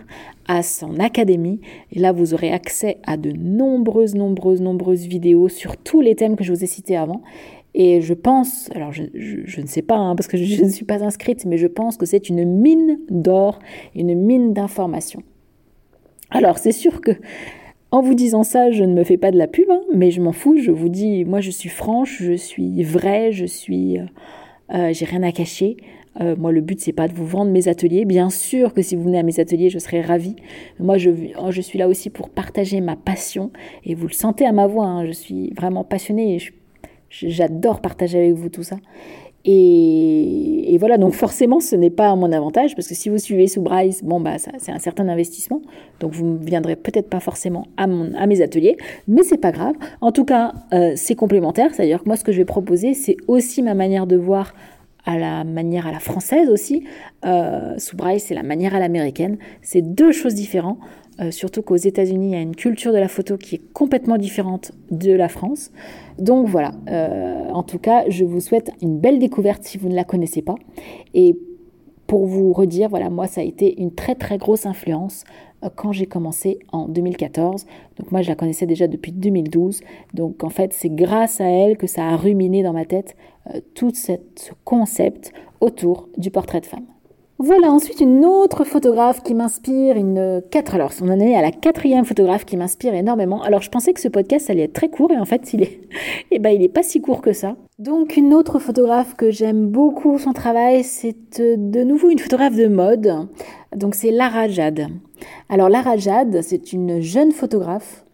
[0.49, 1.61] à son académie.
[1.93, 6.37] Et là, vous aurez accès à de nombreuses, nombreuses, nombreuses vidéos sur tous les thèmes
[6.37, 7.23] que je vous ai cités avant.
[7.75, 11.03] Et je pense, alors je, ne sais pas, hein, parce que je, ne suis pas
[11.05, 13.61] inscrite, mais je pense que c'est une mine d'or,
[13.95, 15.23] une mine d'informations.
[16.31, 17.13] Alors c'est sûr que
[17.93, 20.21] en vous disant ça, je ne me fais pas de la pub, hein, mais je
[20.21, 23.99] m'en fous, je vous dis, moi je suis franche, je suis vraie, je suis...
[23.99, 24.05] Euh,
[24.73, 25.77] euh, j'ai rien à cacher.
[26.21, 28.05] Euh, moi, le but, c'est pas de vous vendre mes ateliers.
[28.05, 30.37] Bien sûr que si vous venez à mes ateliers, je serai ravie.
[30.79, 31.11] Moi, je,
[31.51, 33.51] je suis là aussi pour partager ma passion.
[33.85, 36.53] Et vous le sentez à ma voix, hein, je suis vraiment passionnée je
[37.11, 38.77] J'adore partager avec vous tout ça.
[39.45, 43.47] Et, voilà, donc forcément, ce n'est pas à mon avantage, parce que si vous suivez
[43.47, 45.63] sous Bryce, bon, bah, c'est un certain investissement.
[45.99, 48.77] Donc, vous ne viendrez peut-être pas forcément à, mon, mes ateliers,
[49.09, 49.75] mais c'est pas grave.
[50.01, 51.75] En tout cas, euh, c'est complémentaire.
[51.75, 54.55] C'est-à-dire que moi, ce que je vais proposer, c'est aussi ma manière de voir
[55.05, 56.85] à la manière à la française aussi.
[57.25, 59.39] Euh, sous Bryce, c'est la manière à l'américaine.
[59.63, 60.79] C'est deux choses différentes.
[61.21, 64.17] Euh, surtout qu'aux États-Unis, il y a une culture de la photo qui est complètement
[64.17, 65.71] différente de la France.
[66.19, 69.95] Donc voilà, euh, en tout cas, je vous souhaite une belle découverte si vous ne
[69.95, 70.55] la connaissez pas.
[71.13, 71.37] Et
[72.07, 75.25] pour vous redire, voilà, moi, ça a été une très très grosse influence
[75.77, 77.67] quand j'ai commencé en 2014.
[77.99, 79.81] Donc moi, je la connaissais déjà depuis 2012.
[80.15, 83.17] Donc en fait, c'est grâce à elle que ça a ruminé dans ma tête
[83.75, 84.13] tout ce
[84.65, 86.87] concept autour du portrait de femme.
[87.43, 90.75] Voilà ensuite une autre photographe qui m'inspire, une 4.
[90.75, 93.41] Alors, on en est à la quatrième photographe qui m'inspire énormément.
[93.43, 95.81] Alors, je pensais que ce podcast allait être très court et en fait, il est,
[96.33, 97.57] eh ben, il est pas si court que ça.
[97.79, 102.57] Donc, une autre photographe que j'aime beaucoup son travail, c'est euh, de nouveau une photographe
[102.57, 103.27] de mode.
[103.75, 104.89] Donc, c'est Lara Jade.
[105.49, 108.05] Alors, Lara Jade, c'est une jeune photographe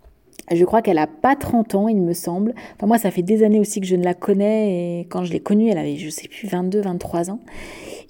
[0.51, 2.55] je crois qu'elle a pas 30 ans, il me semble.
[2.77, 5.01] Enfin, moi, ça fait des années aussi que je ne la connais.
[5.01, 7.41] Et quand je l'ai connue, elle avait, je sais plus, 22, 23 ans.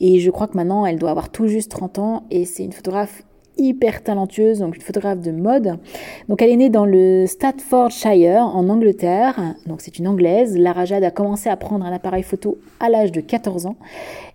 [0.00, 2.22] Et je crois que maintenant, elle doit avoir tout juste 30 ans.
[2.30, 3.22] Et c'est une photographe
[3.58, 5.78] hyper talentueuse, donc une photographe de mode.
[6.28, 10.56] Donc elle est née dans le Staffordshire en Angleterre, donc c'est une anglaise.
[10.56, 13.76] Lara Jade a commencé à prendre un appareil photo à l'âge de 14 ans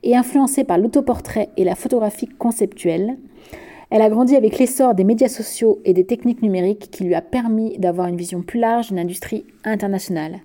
[0.03, 3.17] et influencée par l'autoportrait et la photographie conceptuelle.
[3.91, 7.21] Elle a grandi avec l'essor des médias sociaux et des techniques numériques qui lui a
[7.21, 10.39] permis d'avoir une vision plus large d'une industrie internationale.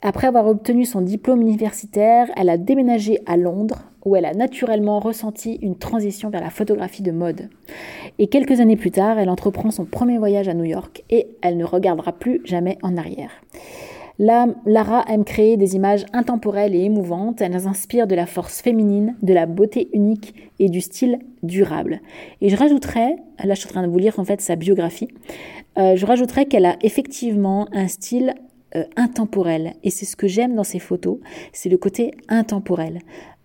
[0.00, 4.98] Après avoir obtenu son diplôme universitaire, elle a déménagé à Londres où elle a naturellement
[4.98, 7.50] ressenti une transition vers la photographie de mode.
[8.18, 11.58] Et quelques années plus tard, elle entreprend son premier voyage à New York et elle
[11.58, 13.32] ne regardera plus jamais en arrière.
[14.20, 17.40] Là, Lara aime créer des images intemporelles et émouvantes.
[17.40, 22.02] Elle inspire de la force féminine, de la beauté unique et du style durable.
[22.42, 25.08] Et je rajouterais, là je suis en train de vous lire en fait sa biographie,
[25.78, 28.34] euh, je rajouterais qu'elle a effectivement un style
[28.76, 29.72] euh, intemporel.
[29.84, 31.16] Et c'est ce que j'aime dans ses photos,
[31.54, 32.98] c'est le côté intemporel.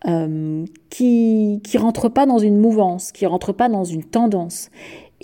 [0.07, 4.69] Euh, qui qui rentre pas dans une mouvance, qui rentre pas dans une tendance.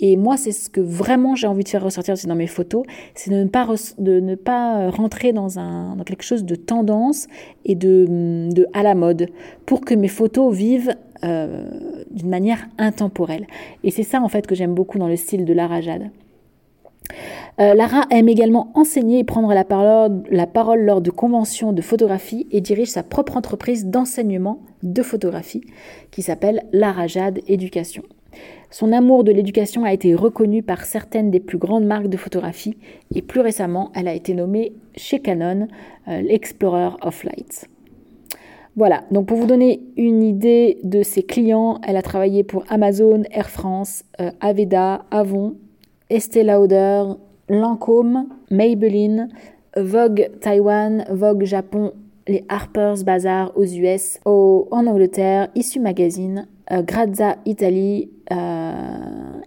[0.04, 2.82] Et moi, c'est ce que vraiment j'ai envie de faire ressortir dans mes photos,
[3.14, 7.28] c'est de ne pas, de ne pas rentrer dans, un, dans quelque chose de tendance
[7.64, 9.28] et de, de à la mode,
[9.64, 11.70] pour que mes photos vivent euh,
[12.10, 13.46] d'une manière intemporelle.
[13.84, 16.10] Et c'est ça en fait que j'aime beaucoup dans le style de Lara Jade.
[17.60, 21.80] Euh, Lara aime également enseigner et prendre la parole, la parole lors de conventions de
[21.80, 25.62] photographie et dirige sa propre entreprise d'enseignement de photographie
[26.10, 28.02] qui s'appelle Lara Jade Éducation.
[28.70, 32.76] Son amour de l'éducation a été reconnu par certaines des plus grandes marques de photographie
[33.14, 35.68] et plus récemment, elle a été nommée chez Canon
[36.08, 37.68] euh, l'Explorer of Light.
[38.74, 43.22] Voilà, donc pour vous donner une idée de ses clients, elle a travaillé pour Amazon,
[43.30, 45.56] Air France, euh, Aveda, Avon,
[46.08, 47.04] Estée Lauder,
[47.50, 49.28] Lancôme, Maybelline,
[49.76, 51.92] Vogue Taïwan, Vogue Japon,
[52.26, 56.46] les Harper's Bazaar aux US, en Angleterre, Issue Magazine,
[56.80, 58.72] Grazza Italie, euh,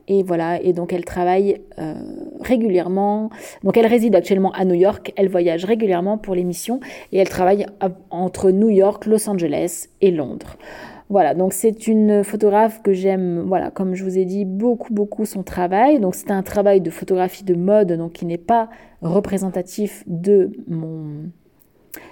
[0.08, 1.96] et voilà, et donc elle travaille euh,
[2.42, 3.30] régulièrement.
[3.64, 6.80] Donc elle réside actuellement à New York, elle voyage régulièrement pour l'émission
[7.12, 7.66] et elle travaille
[8.12, 10.58] entre New York, Los Angeles et Londres.
[11.10, 15.26] Voilà, donc c'est une photographe que j'aime, voilà, comme je vous ai dit, beaucoup, beaucoup
[15.26, 16.00] son travail.
[16.00, 18.70] Donc c'est un travail de photographie de mode, donc qui n'est pas
[19.02, 21.30] représentatif de mon,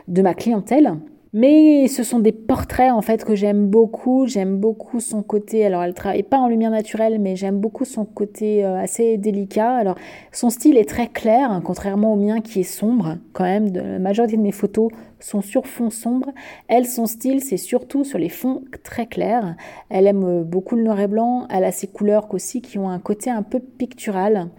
[0.08, 0.94] de ma clientèle.
[1.36, 4.28] Mais ce sont des portraits en fait que j'aime beaucoup.
[4.28, 5.66] J'aime beaucoup son côté.
[5.66, 9.74] Alors elle travaille pas en lumière naturelle, mais j'aime beaucoup son côté euh, assez délicat.
[9.74, 9.96] Alors
[10.32, 13.18] son style est très clair, hein, contrairement au mien qui est sombre.
[13.34, 16.30] Quand même, la majorité de mes photos sont sur fond sombre.
[16.68, 19.56] Elle, son style, c'est surtout sur les fonds très clairs.
[19.90, 21.48] Elle aime euh, beaucoup le noir et blanc.
[21.50, 24.50] Elle a ses couleurs aussi qui ont un côté un peu pictural.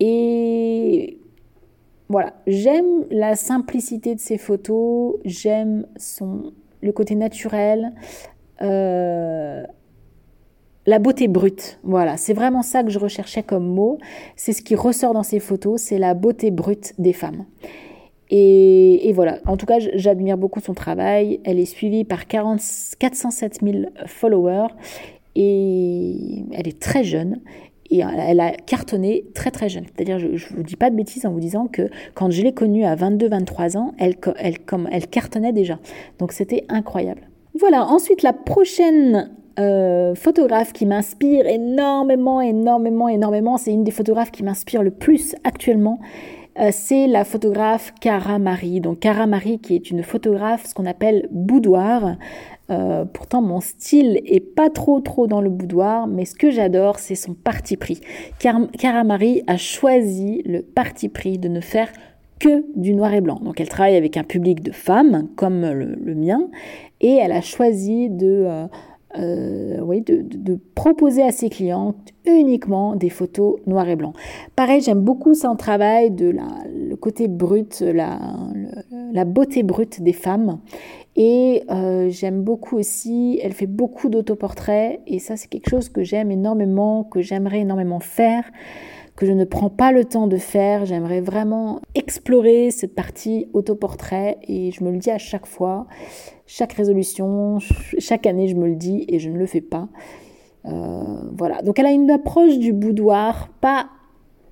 [0.00, 1.19] Et
[2.10, 7.92] voilà, j'aime la simplicité de ses photos, j'aime son le côté naturel,
[8.62, 9.62] euh,
[10.86, 11.78] la beauté brute.
[11.84, 13.98] Voilà, c'est vraiment ça que je recherchais comme mot.
[14.34, 17.44] C'est ce qui ressort dans ses photos, c'est la beauté brute des femmes.
[18.32, 21.40] Et, voilà, en tout cas, j'admire beaucoup son travail.
[21.44, 22.60] Elle est suivie par 40,
[22.98, 24.68] 407 000 followers
[25.36, 27.40] et elle est très jeune
[27.90, 29.84] et elle a cartonné très très jeune.
[29.94, 32.52] C'est-à-dire, je ne vous dis pas de bêtises en vous disant que quand je l'ai
[32.52, 35.78] connue à 22-23 ans, elle, comme, elle cartonnait déjà.
[36.18, 37.22] Donc c'était incroyable.
[37.58, 44.30] Voilà, ensuite la prochaine euh, photographe qui m'inspire énormément, énormément, énormément, c'est une des photographes
[44.30, 45.98] qui m'inspire le plus actuellement.
[46.58, 48.80] Euh, c'est la photographe Cara Marie.
[48.80, 52.16] Donc Cara Marie qui est une photographe, ce qu'on appelle boudoir.
[52.70, 56.98] Euh, pourtant, mon style est pas trop trop dans le boudoir, mais ce que j'adore,
[56.98, 58.00] c'est son parti pris.
[58.38, 61.88] Car Cara Marie a choisi le parti pris de ne faire
[62.38, 63.40] que du noir et blanc.
[63.42, 66.48] Donc elle travaille avec un public de femmes comme le, mien
[67.00, 68.66] et elle a choisi de, euh,
[69.18, 74.14] euh, de, proposer à ses clientes uniquement des photos noir et blanc.
[74.56, 76.34] Pareil, j'aime beaucoup son travail de
[76.74, 80.60] le côté brut, la beauté brute des femmes.
[81.22, 86.02] Et euh, j'aime beaucoup aussi, elle fait beaucoup d'autoportraits et ça c'est quelque chose que
[86.02, 88.50] j'aime énormément, que j'aimerais énormément faire,
[89.16, 90.86] que je ne prends pas le temps de faire.
[90.86, 95.86] J'aimerais vraiment explorer cette partie autoportrait et je me le dis à chaque fois,
[96.46, 97.58] chaque résolution,
[97.98, 99.90] chaque année je me le dis et je ne le fais pas.
[100.64, 103.90] Euh, voilà, donc elle a une approche du boudoir pas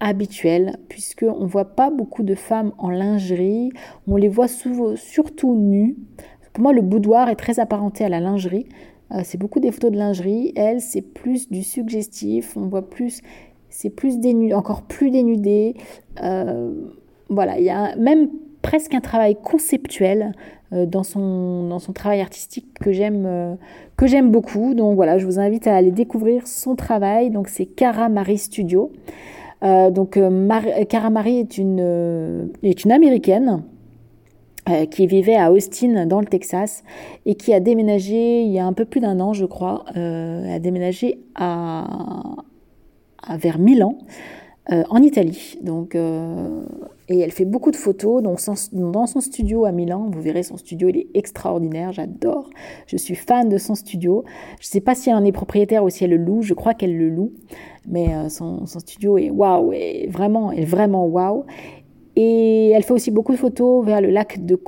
[0.00, 3.70] habituelle puisqu'on ne voit pas beaucoup de femmes en lingerie,
[4.07, 5.96] on les voit souvent, surtout nues.
[6.59, 8.66] Pour moi, le boudoir est très apparenté à la lingerie.
[9.12, 10.53] Euh, c'est beaucoup des photos de lingerie.
[10.57, 12.57] Elle, c'est plus du suggestif.
[12.57, 13.23] On voit plus,
[13.71, 14.19] c'est plus
[14.52, 15.77] encore plus dénudé.
[16.21, 16.73] Euh,
[17.29, 18.29] voilà, il y a même
[18.61, 20.33] presque un travail conceptuel
[20.73, 23.56] euh, dans, son, dans son travail artistique que j'aime
[23.96, 24.75] que j'aime beaucoup.
[24.75, 27.31] Donc voilà, je vous invite à aller découvrir son travail.
[27.31, 28.90] Donc c'est Cara Marie Studio.
[29.63, 30.19] donc
[30.88, 33.63] Cara Marie est une, est une américaine
[34.90, 36.83] qui vivait à Austin dans le Texas
[37.27, 40.54] et qui a déménagé il y a un peu plus d'un an, je crois, euh,
[40.54, 41.87] a déménagé à,
[43.37, 43.98] vers Milan.
[44.69, 45.58] en Italie.
[45.62, 45.96] Donc,
[47.08, 48.23] et elle fait beaucoup de photos.
[48.23, 48.38] Donc
[48.73, 52.50] dans son studio à Milan, vous verrez son studio, il est extraordinaire, j'adore.
[52.87, 54.25] Je suis fan de son studio.
[54.60, 56.54] Je ne sais pas si elle en est propriétaire ou si elle le loue, je
[56.54, 57.33] crois qu'elle le loue.
[57.87, 59.73] Mais son, studio est waouh,
[60.08, 61.44] vraiment, est vraiment waouh.
[62.21, 64.58] Et elle fait aussi beaucoup de photos vers le lac de,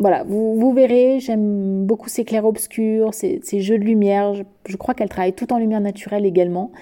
[0.00, 4.32] voilà, vous, verrez, j'aime beaucoup ces clairs-obscurs, ces, jeux de lumière.
[4.66, 6.72] Je, crois qu'elle travaille tout en lumière naturelle également.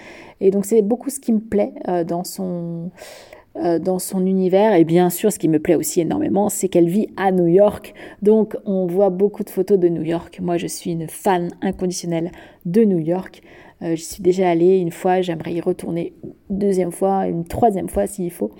[0.40, 2.92] Et donc c'est beaucoup ce qui me plaît euh, dans, son,
[3.56, 4.74] euh, dans son univers.
[4.74, 7.92] Et bien sûr, ce qui me plaît aussi énormément, c'est qu'elle vit à New York.
[8.22, 10.38] Donc on voit beaucoup de photos de New York.
[10.40, 12.30] Moi, je suis une fan inconditionnelle
[12.66, 13.42] de New York.
[13.82, 17.88] Euh, je suis déjà allée une fois, j'aimerais y retourner une deuxième fois, une troisième
[17.88, 18.52] fois s'il faut.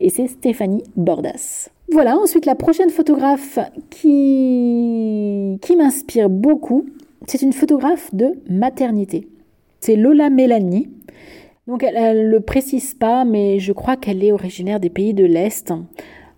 [0.01, 1.68] Et c'est Stéphanie Bordas.
[1.91, 3.59] Voilà, ensuite la prochaine photographe
[3.91, 6.87] qui, qui m'inspire beaucoup,
[7.27, 9.29] c'est une photographe de maternité.
[9.81, 10.89] C'est Lola Mélanie.
[11.68, 15.24] Donc elle ne le précise pas, mais je crois qu'elle est originaire des pays de
[15.24, 15.72] l'Est.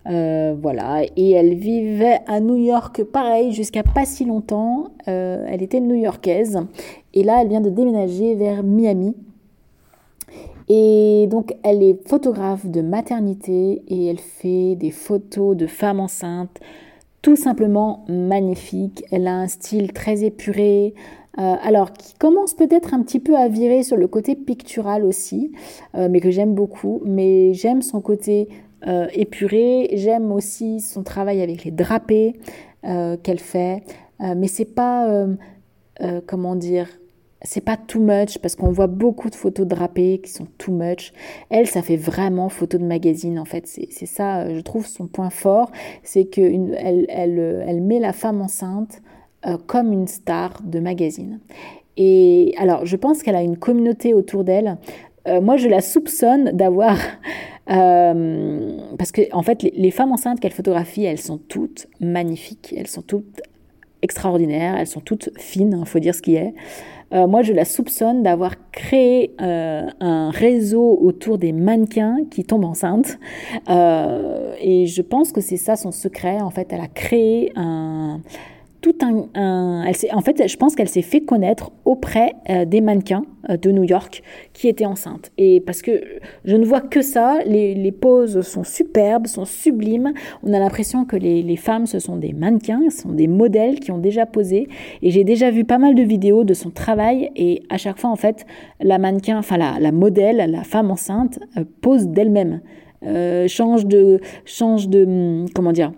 [0.07, 4.91] Euh, voilà, et elle vivait à New York, pareil, jusqu'à pas si longtemps.
[5.07, 6.59] Euh, elle était new-yorkaise.
[7.15, 9.15] Et là, elle vient de déménager vers Miami.
[10.69, 16.59] Et donc, elle est photographe de maternité et elle fait des photos de femmes enceintes
[17.25, 19.03] tout simplement magnifiques.
[19.09, 20.93] Elle a un style très épuré,
[21.37, 25.51] euh, alors, qui commence peut-être un petit peu à virer sur le côté pictural aussi,
[25.95, 27.01] euh, mais que j'aime beaucoup.
[27.05, 28.47] Mais j'aime son côté
[28.87, 32.35] euh, épuré, j'aime aussi son travail avec les drapés
[33.23, 33.81] qu'elle fait.
[34.19, 35.25] mais c'est pas,
[36.27, 36.87] comment dire,
[37.41, 41.11] c'est pas too much parce qu'on voit beaucoup de photos drapées qui sont too much.
[41.49, 43.65] Elle, ça fait vraiment photo de magazine en fait.
[43.65, 45.71] C'est ça, je trouve son point fort,
[46.03, 46.77] c'est qu'elle
[47.09, 49.01] elle, elle met la femme enceinte
[49.47, 51.39] euh, comme une star de magazine.
[51.97, 54.77] Et alors, je pense qu'elle a une communauté autour d'elle.
[55.27, 56.97] Euh, moi, je la soupçonne d'avoir...
[57.67, 62.75] Euh, parce que, en fait, les, femmes enceintes qu'elle photographie, elles sont toutes magnifiques.
[62.77, 63.41] Elles sont toutes
[64.03, 64.75] extraordinaires.
[64.77, 66.53] Elles sont toutes fines, il hein, faut dire ce qui est.
[67.11, 73.17] moi, je la soupçonne d'avoir créé un réseau autour des mannequins qui tombent enceintes.
[73.67, 76.41] et je pense que c'est ça son secret.
[76.41, 78.21] En fait, elle a créé un
[78.85, 79.83] tout un,
[80.13, 83.83] en fait, je pense qu'elle s'est fait connaître auprès euh, des mannequins euh, de New
[83.83, 84.21] York
[84.53, 85.31] qui étaient enceintes.
[85.39, 86.03] Et parce que
[86.43, 90.13] je ne vois que ça, les, poses sont superbes, sont sublimes.
[90.43, 93.91] On a l'impression que les, femmes, ce sont des mannequins, ce sont des modèles qui
[93.91, 94.67] ont déjà posé.
[95.01, 97.31] Et j'ai déjà vu pas mal de vidéos de son travail.
[97.35, 98.45] Et à chaque fois, en fait,
[98.81, 102.61] la mannequin, enfin la, la modèle, la femme enceinte, euh, pose d'elle-même.
[103.47, 105.91] change de, change de, hum, comment dire,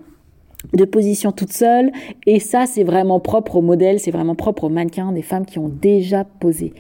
[0.74, 1.91] de position toute seule.
[2.26, 5.60] Et ça, c'est vraiment propre au modèle, c'est vraiment propre aux mannequins, des femmes qui
[5.60, 6.74] ont déjà posé.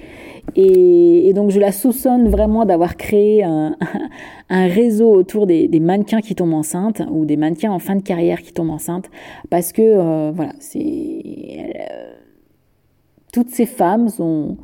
[0.55, 3.75] Et, donc, je la soupçonne vraiment d'avoir créé un,
[4.49, 8.53] réseau autour des, mannequins qui tombent enceintes ou des mannequins en fin de carrière qui
[8.53, 9.09] tombent enceintes.
[9.49, 11.75] Parce que, euh, voilà, c'est.
[11.79, 12.13] Euh,
[13.33, 14.57] toutes ces femmes sont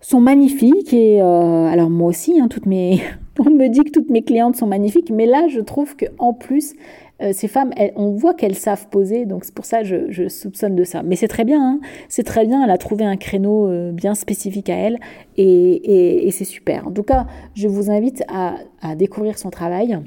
[0.00, 3.00] sont magnifiques et euh, alors moi aussi hein, toutes mes
[3.40, 6.32] on me dit que toutes mes clientes sont magnifiques mais là je trouve que en
[6.32, 6.74] plus
[7.20, 10.76] euh, ces femmes, on voit qu'elles savent poser, donc c'est pour ça que je, soupçonne
[10.76, 11.02] de ça.
[11.02, 11.80] Mais c'est très bien, hein.
[12.08, 15.00] c'est très bien, elle a trouvé un créneau euh, bien spécifique à elle,
[15.36, 16.86] et, c'est super.
[16.86, 18.58] En tout cas, je vous invite à,
[18.94, 19.98] découvrir son travail,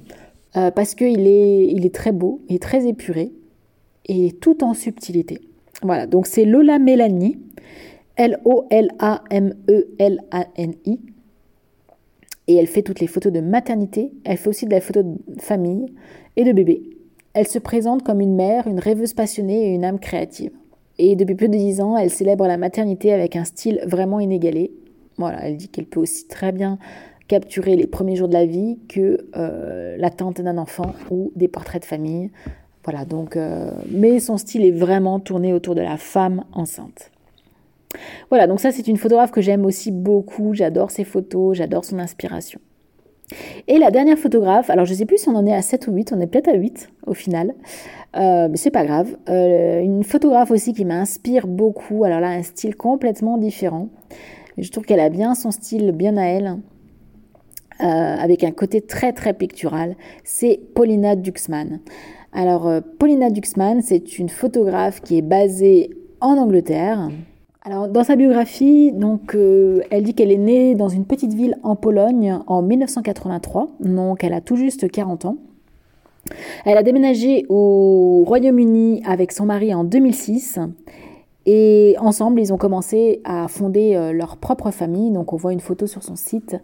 [0.56, 3.34] euh, parce qu'il est, il est très beau, il est très épuré,
[4.08, 5.42] et tout en subtilité.
[5.82, 7.38] Voilà, donc c'est Lola Mélanie,
[8.16, 8.60] L-O-L-A-M-E-L-A-N-I.
[12.48, 15.18] Et elle fait toutes les photos de maternité, elle fait aussi de la photo de
[15.42, 15.94] famille
[16.36, 16.82] et de bébé.
[17.34, 20.52] Elle se présente comme une mère, une rêveuse passionnée et une âme créative.
[20.98, 24.72] Et depuis plus de dix ans, elle célèbre la maternité avec un style vraiment inégalé.
[25.18, 26.78] Voilà, elle dit qu'elle peut aussi très bien
[27.28, 31.82] capturer les premiers jours de la vie que euh, l'attente d'un enfant ou des portraits
[31.82, 32.30] de famille.
[32.84, 37.12] Voilà, donc, euh, mais son style est vraiment tourné autour de la femme enceinte.
[38.30, 42.00] Voilà, donc ça c'est une photographe que j'aime aussi beaucoup, j'adore ses photos, j'adore son
[42.00, 42.60] inspiration.
[43.68, 45.88] Et la dernière photographe, alors je ne sais plus si on en est à 7
[45.88, 47.54] ou 8, on est peut-être à 8 au final,
[48.16, 49.16] euh, mais c'est pas grave.
[49.30, 53.90] Euh, une photographe aussi qui m'inspire beaucoup, alors là un style complètement différent.
[54.58, 56.58] Je trouve qu'elle a bien son style, bien à elle,
[57.82, 61.80] euh, avec un côté très très pictural, c'est Paulina Duxman.
[62.34, 62.70] Alors
[63.00, 65.90] Paulina Duxman, c'est une photographe qui est basée
[66.22, 67.10] en Angleterre,
[67.64, 71.60] alors, dans sa biographie, donc, euh, elle dit qu'elle est née dans une petite ville
[71.62, 75.38] en Pologne en 1983, donc elle a tout juste 40 ans.
[76.66, 80.60] Elle a déménagé au Royaume-Uni avec son mari en 2006
[81.46, 85.12] et ensemble, ils ont commencé à fonder euh, leur propre famille.
[85.12, 86.58] Donc, on voit une photo sur son site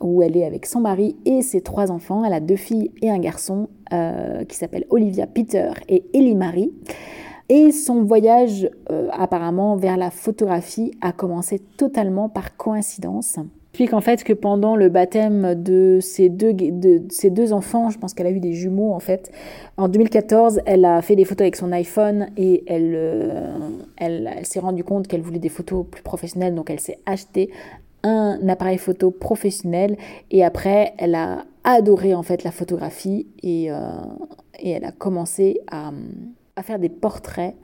[0.00, 2.24] où elle est avec son mari et ses trois enfants.
[2.24, 6.72] Elle a deux filles et un garçon euh, qui s'appellent Olivia Peter et Ellie Marie.
[7.48, 13.38] Et son voyage euh, apparemment vers la photographie a commencé totalement par coïncidence.
[13.74, 18.30] Explique en fait que pendant le baptême de ses deux, enfants, je pense qu'elle a
[18.30, 19.32] eu des jumeaux en fait,
[19.76, 23.58] en 2014, elle a fait des photos avec son iPhone et elle, euh,
[23.96, 27.50] elle, s'est rendue compte qu'elle voulait des photos plus professionnelles, donc elle s'est acheté
[28.04, 29.96] un appareil photo professionnel
[30.30, 33.76] et après elle a adoré en fait la photographie et, euh,
[34.60, 35.90] et elle a commencé à
[36.56, 37.54] à faire des portraits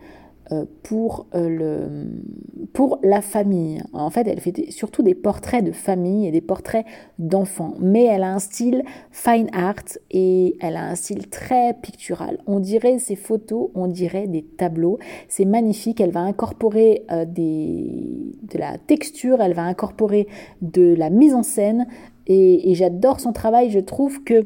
[0.53, 3.81] euh, pour, euh, le, pour la famille.
[3.93, 6.85] En fait, elle fait surtout des portraits de famille et des portraits
[7.21, 7.75] d'enfants.
[7.79, 8.83] Mais elle a un style
[9.13, 12.39] fine art et elle a un style très pictural.
[12.49, 14.99] On dirait ses photos, on dirait des tableaux.
[15.29, 16.01] C'est magnifique.
[16.01, 20.27] Elle va incorporer euh, des, de la texture, elle va incorporer
[20.63, 21.87] de la mise en scène.
[22.27, 23.71] Et, et j'adore son travail.
[23.71, 24.43] Je trouve que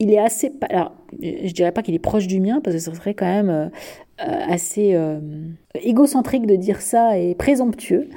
[0.00, 0.52] il est assez.
[0.70, 3.50] Alors, je dirais pas qu'il est proche du mien, parce que ce serait quand même
[3.50, 3.66] euh,
[4.20, 5.20] euh, assez euh,
[5.82, 8.08] égocentrique de dire ça et présomptueux.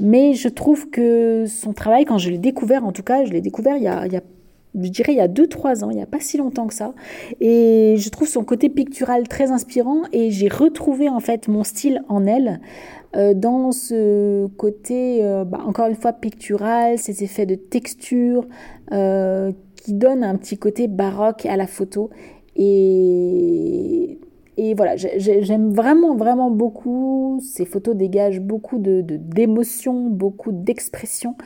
[0.00, 3.40] Mais je trouve que son travail, quand je l'ai découvert, en tout cas, je l'ai
[3.40, 4.06] découvert il y a,
[4.74, 6.94] je dirais il y a 2-3 ans, il n'y a pas si longtemps que ça.
[7.40, 12.02] Et je trouve son côté pictural très inspirant et j'ai retrouvé en fait mon style
[12.08, 12.60] en elle
[13.34, 18.46] dans ce côté, bah, encore une fois, pictural, ces effets de texture
[19.94, 22.10] donne un petit côté baroque à la photo.
[22.56, 24.18] Et,
[24.56, 27.40] et voilà, j'aime vraiment, vraiment beaucoup.
[27.42, 31.36] Ces photos dégagent beaucoup de, d'émotions, beaucoup d'expression.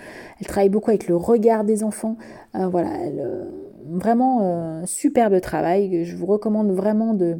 [0.40, 2.16] Elle travaille beaucoup avec le regard des enfants.
[2.54, 3.44] Euh, voilà, euh,
[3.84, 6.04] vraiment euh, superbe travail.
[6.04, 7.38] Je vous recommande vraiment de,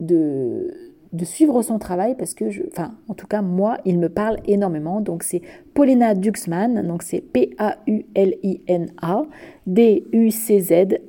[0.00, 4.08] de de suivre son travail parce que, je, enfin, en tout cas, moi, il me
[4.08, 5.00] parle énormément.
[5.00, 5.42] Donc, c'est
[5.74, 7.66] Paulina Duxman, donc c'est P-A-U-L-I-N-A,
[9.68, 11.02] D-U-C-Z-M-A-N.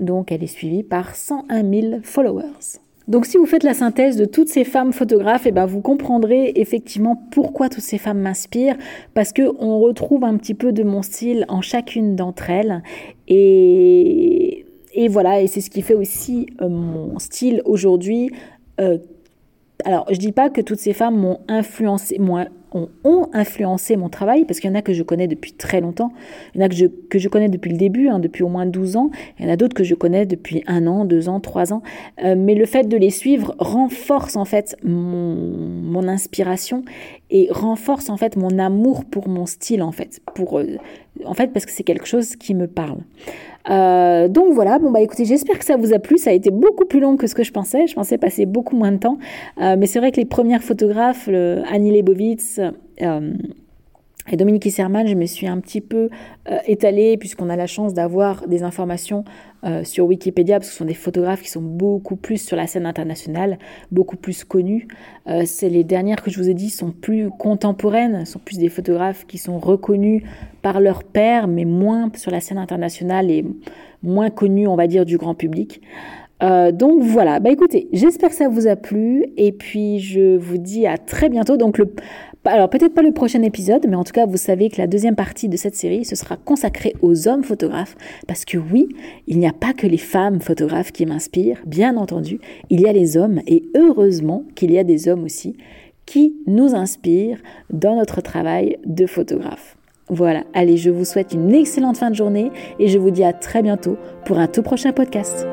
[0.00, 2.78] Donc, elle est suivie par 101 000 followers.
[3.06, 5.82] Donc si vous faites la synthèse de toutes ces femmes photographes, et eh ben vous
[5.82, 8.78] comprendrez effectivement pourquoi toutes ces femmes m'inspirent,
[9.12, 12.82] parce que on retrouve un petit peu de mon style en chacune d'entre elles,
[13.28, 18.30] et, et voilà, et c'est ce qui fait aussi euh, mon style aujourd'hui.
[18.80, 18.96] Euh,
[19.84, 24.44] alors, je dis pas que toutes ces femmes m'ont influencé, moi, ont, influencé mon travail,
[24.44, 26.12] parce qu'il y en a que je connais depuis très longtemps,
[26.54, 28.48] il y en a que je, que je connais depuis le début, hein, depuis au
[28.48, 31.28] moins 12 ans, il y en a d'autres que je connais depuis un an, deux
[31.28, 31.82] ans, trois ans,
[32.24, 36.84] euh, mais le fait de les suivre renforce en fait mon, mon, inspiration
[37.30, 40.76] et renforce en fait mon amour pour mon style en fait, pour, euh,
[41.24, 42.98] en fait parce que c'est quelque chose qui me parle.
[43.70, 46.18] Euh, donc voilà, bon bah écoutez, j'espère que ça vous a plu.
[46.18, 47.86] Ça a été beaucoup plus long que ce que je pensais.
[47.86, 49.18] Je pensais passer beaucoup moins de temps.
[49.60, 52.60] Euh, mais c'est vrai que les premières photographes, Annie Leibovitz,
[53.02, 53.32] euh,
[54.30, 56.08] et Dominique Isserman, je me suis un petit peu
[56.50, 59.24] euh, étalée, puisqu'on a la chance d'avoir des informations
[59.64, 62.66] euh, sur Wikipédia, parce que ce sont des photographes qui sont beaucoup plus sur la
[62.66, 63.58] scène internationale,
[63.92, 64.88] beaucoup plus connus.
[65.26, 68.70] Euh, c'est les dernières que je vous ai dit sont plus contemporaines, sont plus des
[68.70, 70.22] photographes qui sont reconnus
[70.62, 73.44] par leur père, mais moins sur la scène internationale et
[74.02, 75.82] moins connus, on va dire, du grand public.
[76.40, 80.86] donc voilà, bah écoutez, j'espère que ça vous a plu et puis je vous dis
[80.86, 81.56] à très bientôt.
[81.56, 81.86] Donc le
[82.44, 85.16] alors peut-être pas le prochain épisode, mais en tout cas vous savez que la deuxième
[85.16, 88.88] partie de cette série, ce sera consacrée aux hommes photographes, parce que oui,
[89.26, 92.40] il n'y a pas que les femmes photographes qui m'inspirent, bien entendu,
[92.70, 95.56] il y a les hommes, et heureusement qu'il y a des hommes aussi,
[96.06, 97.40] qui nous inspirent
[97.70, 99.76] dans notre travail de photographe.
[100.08, 103.32] Voilà, allez, je vous souhaite une excellente fin de journée et je vous dis à
[103.32, 105.46] très bientôt pour un tout prochain podcast.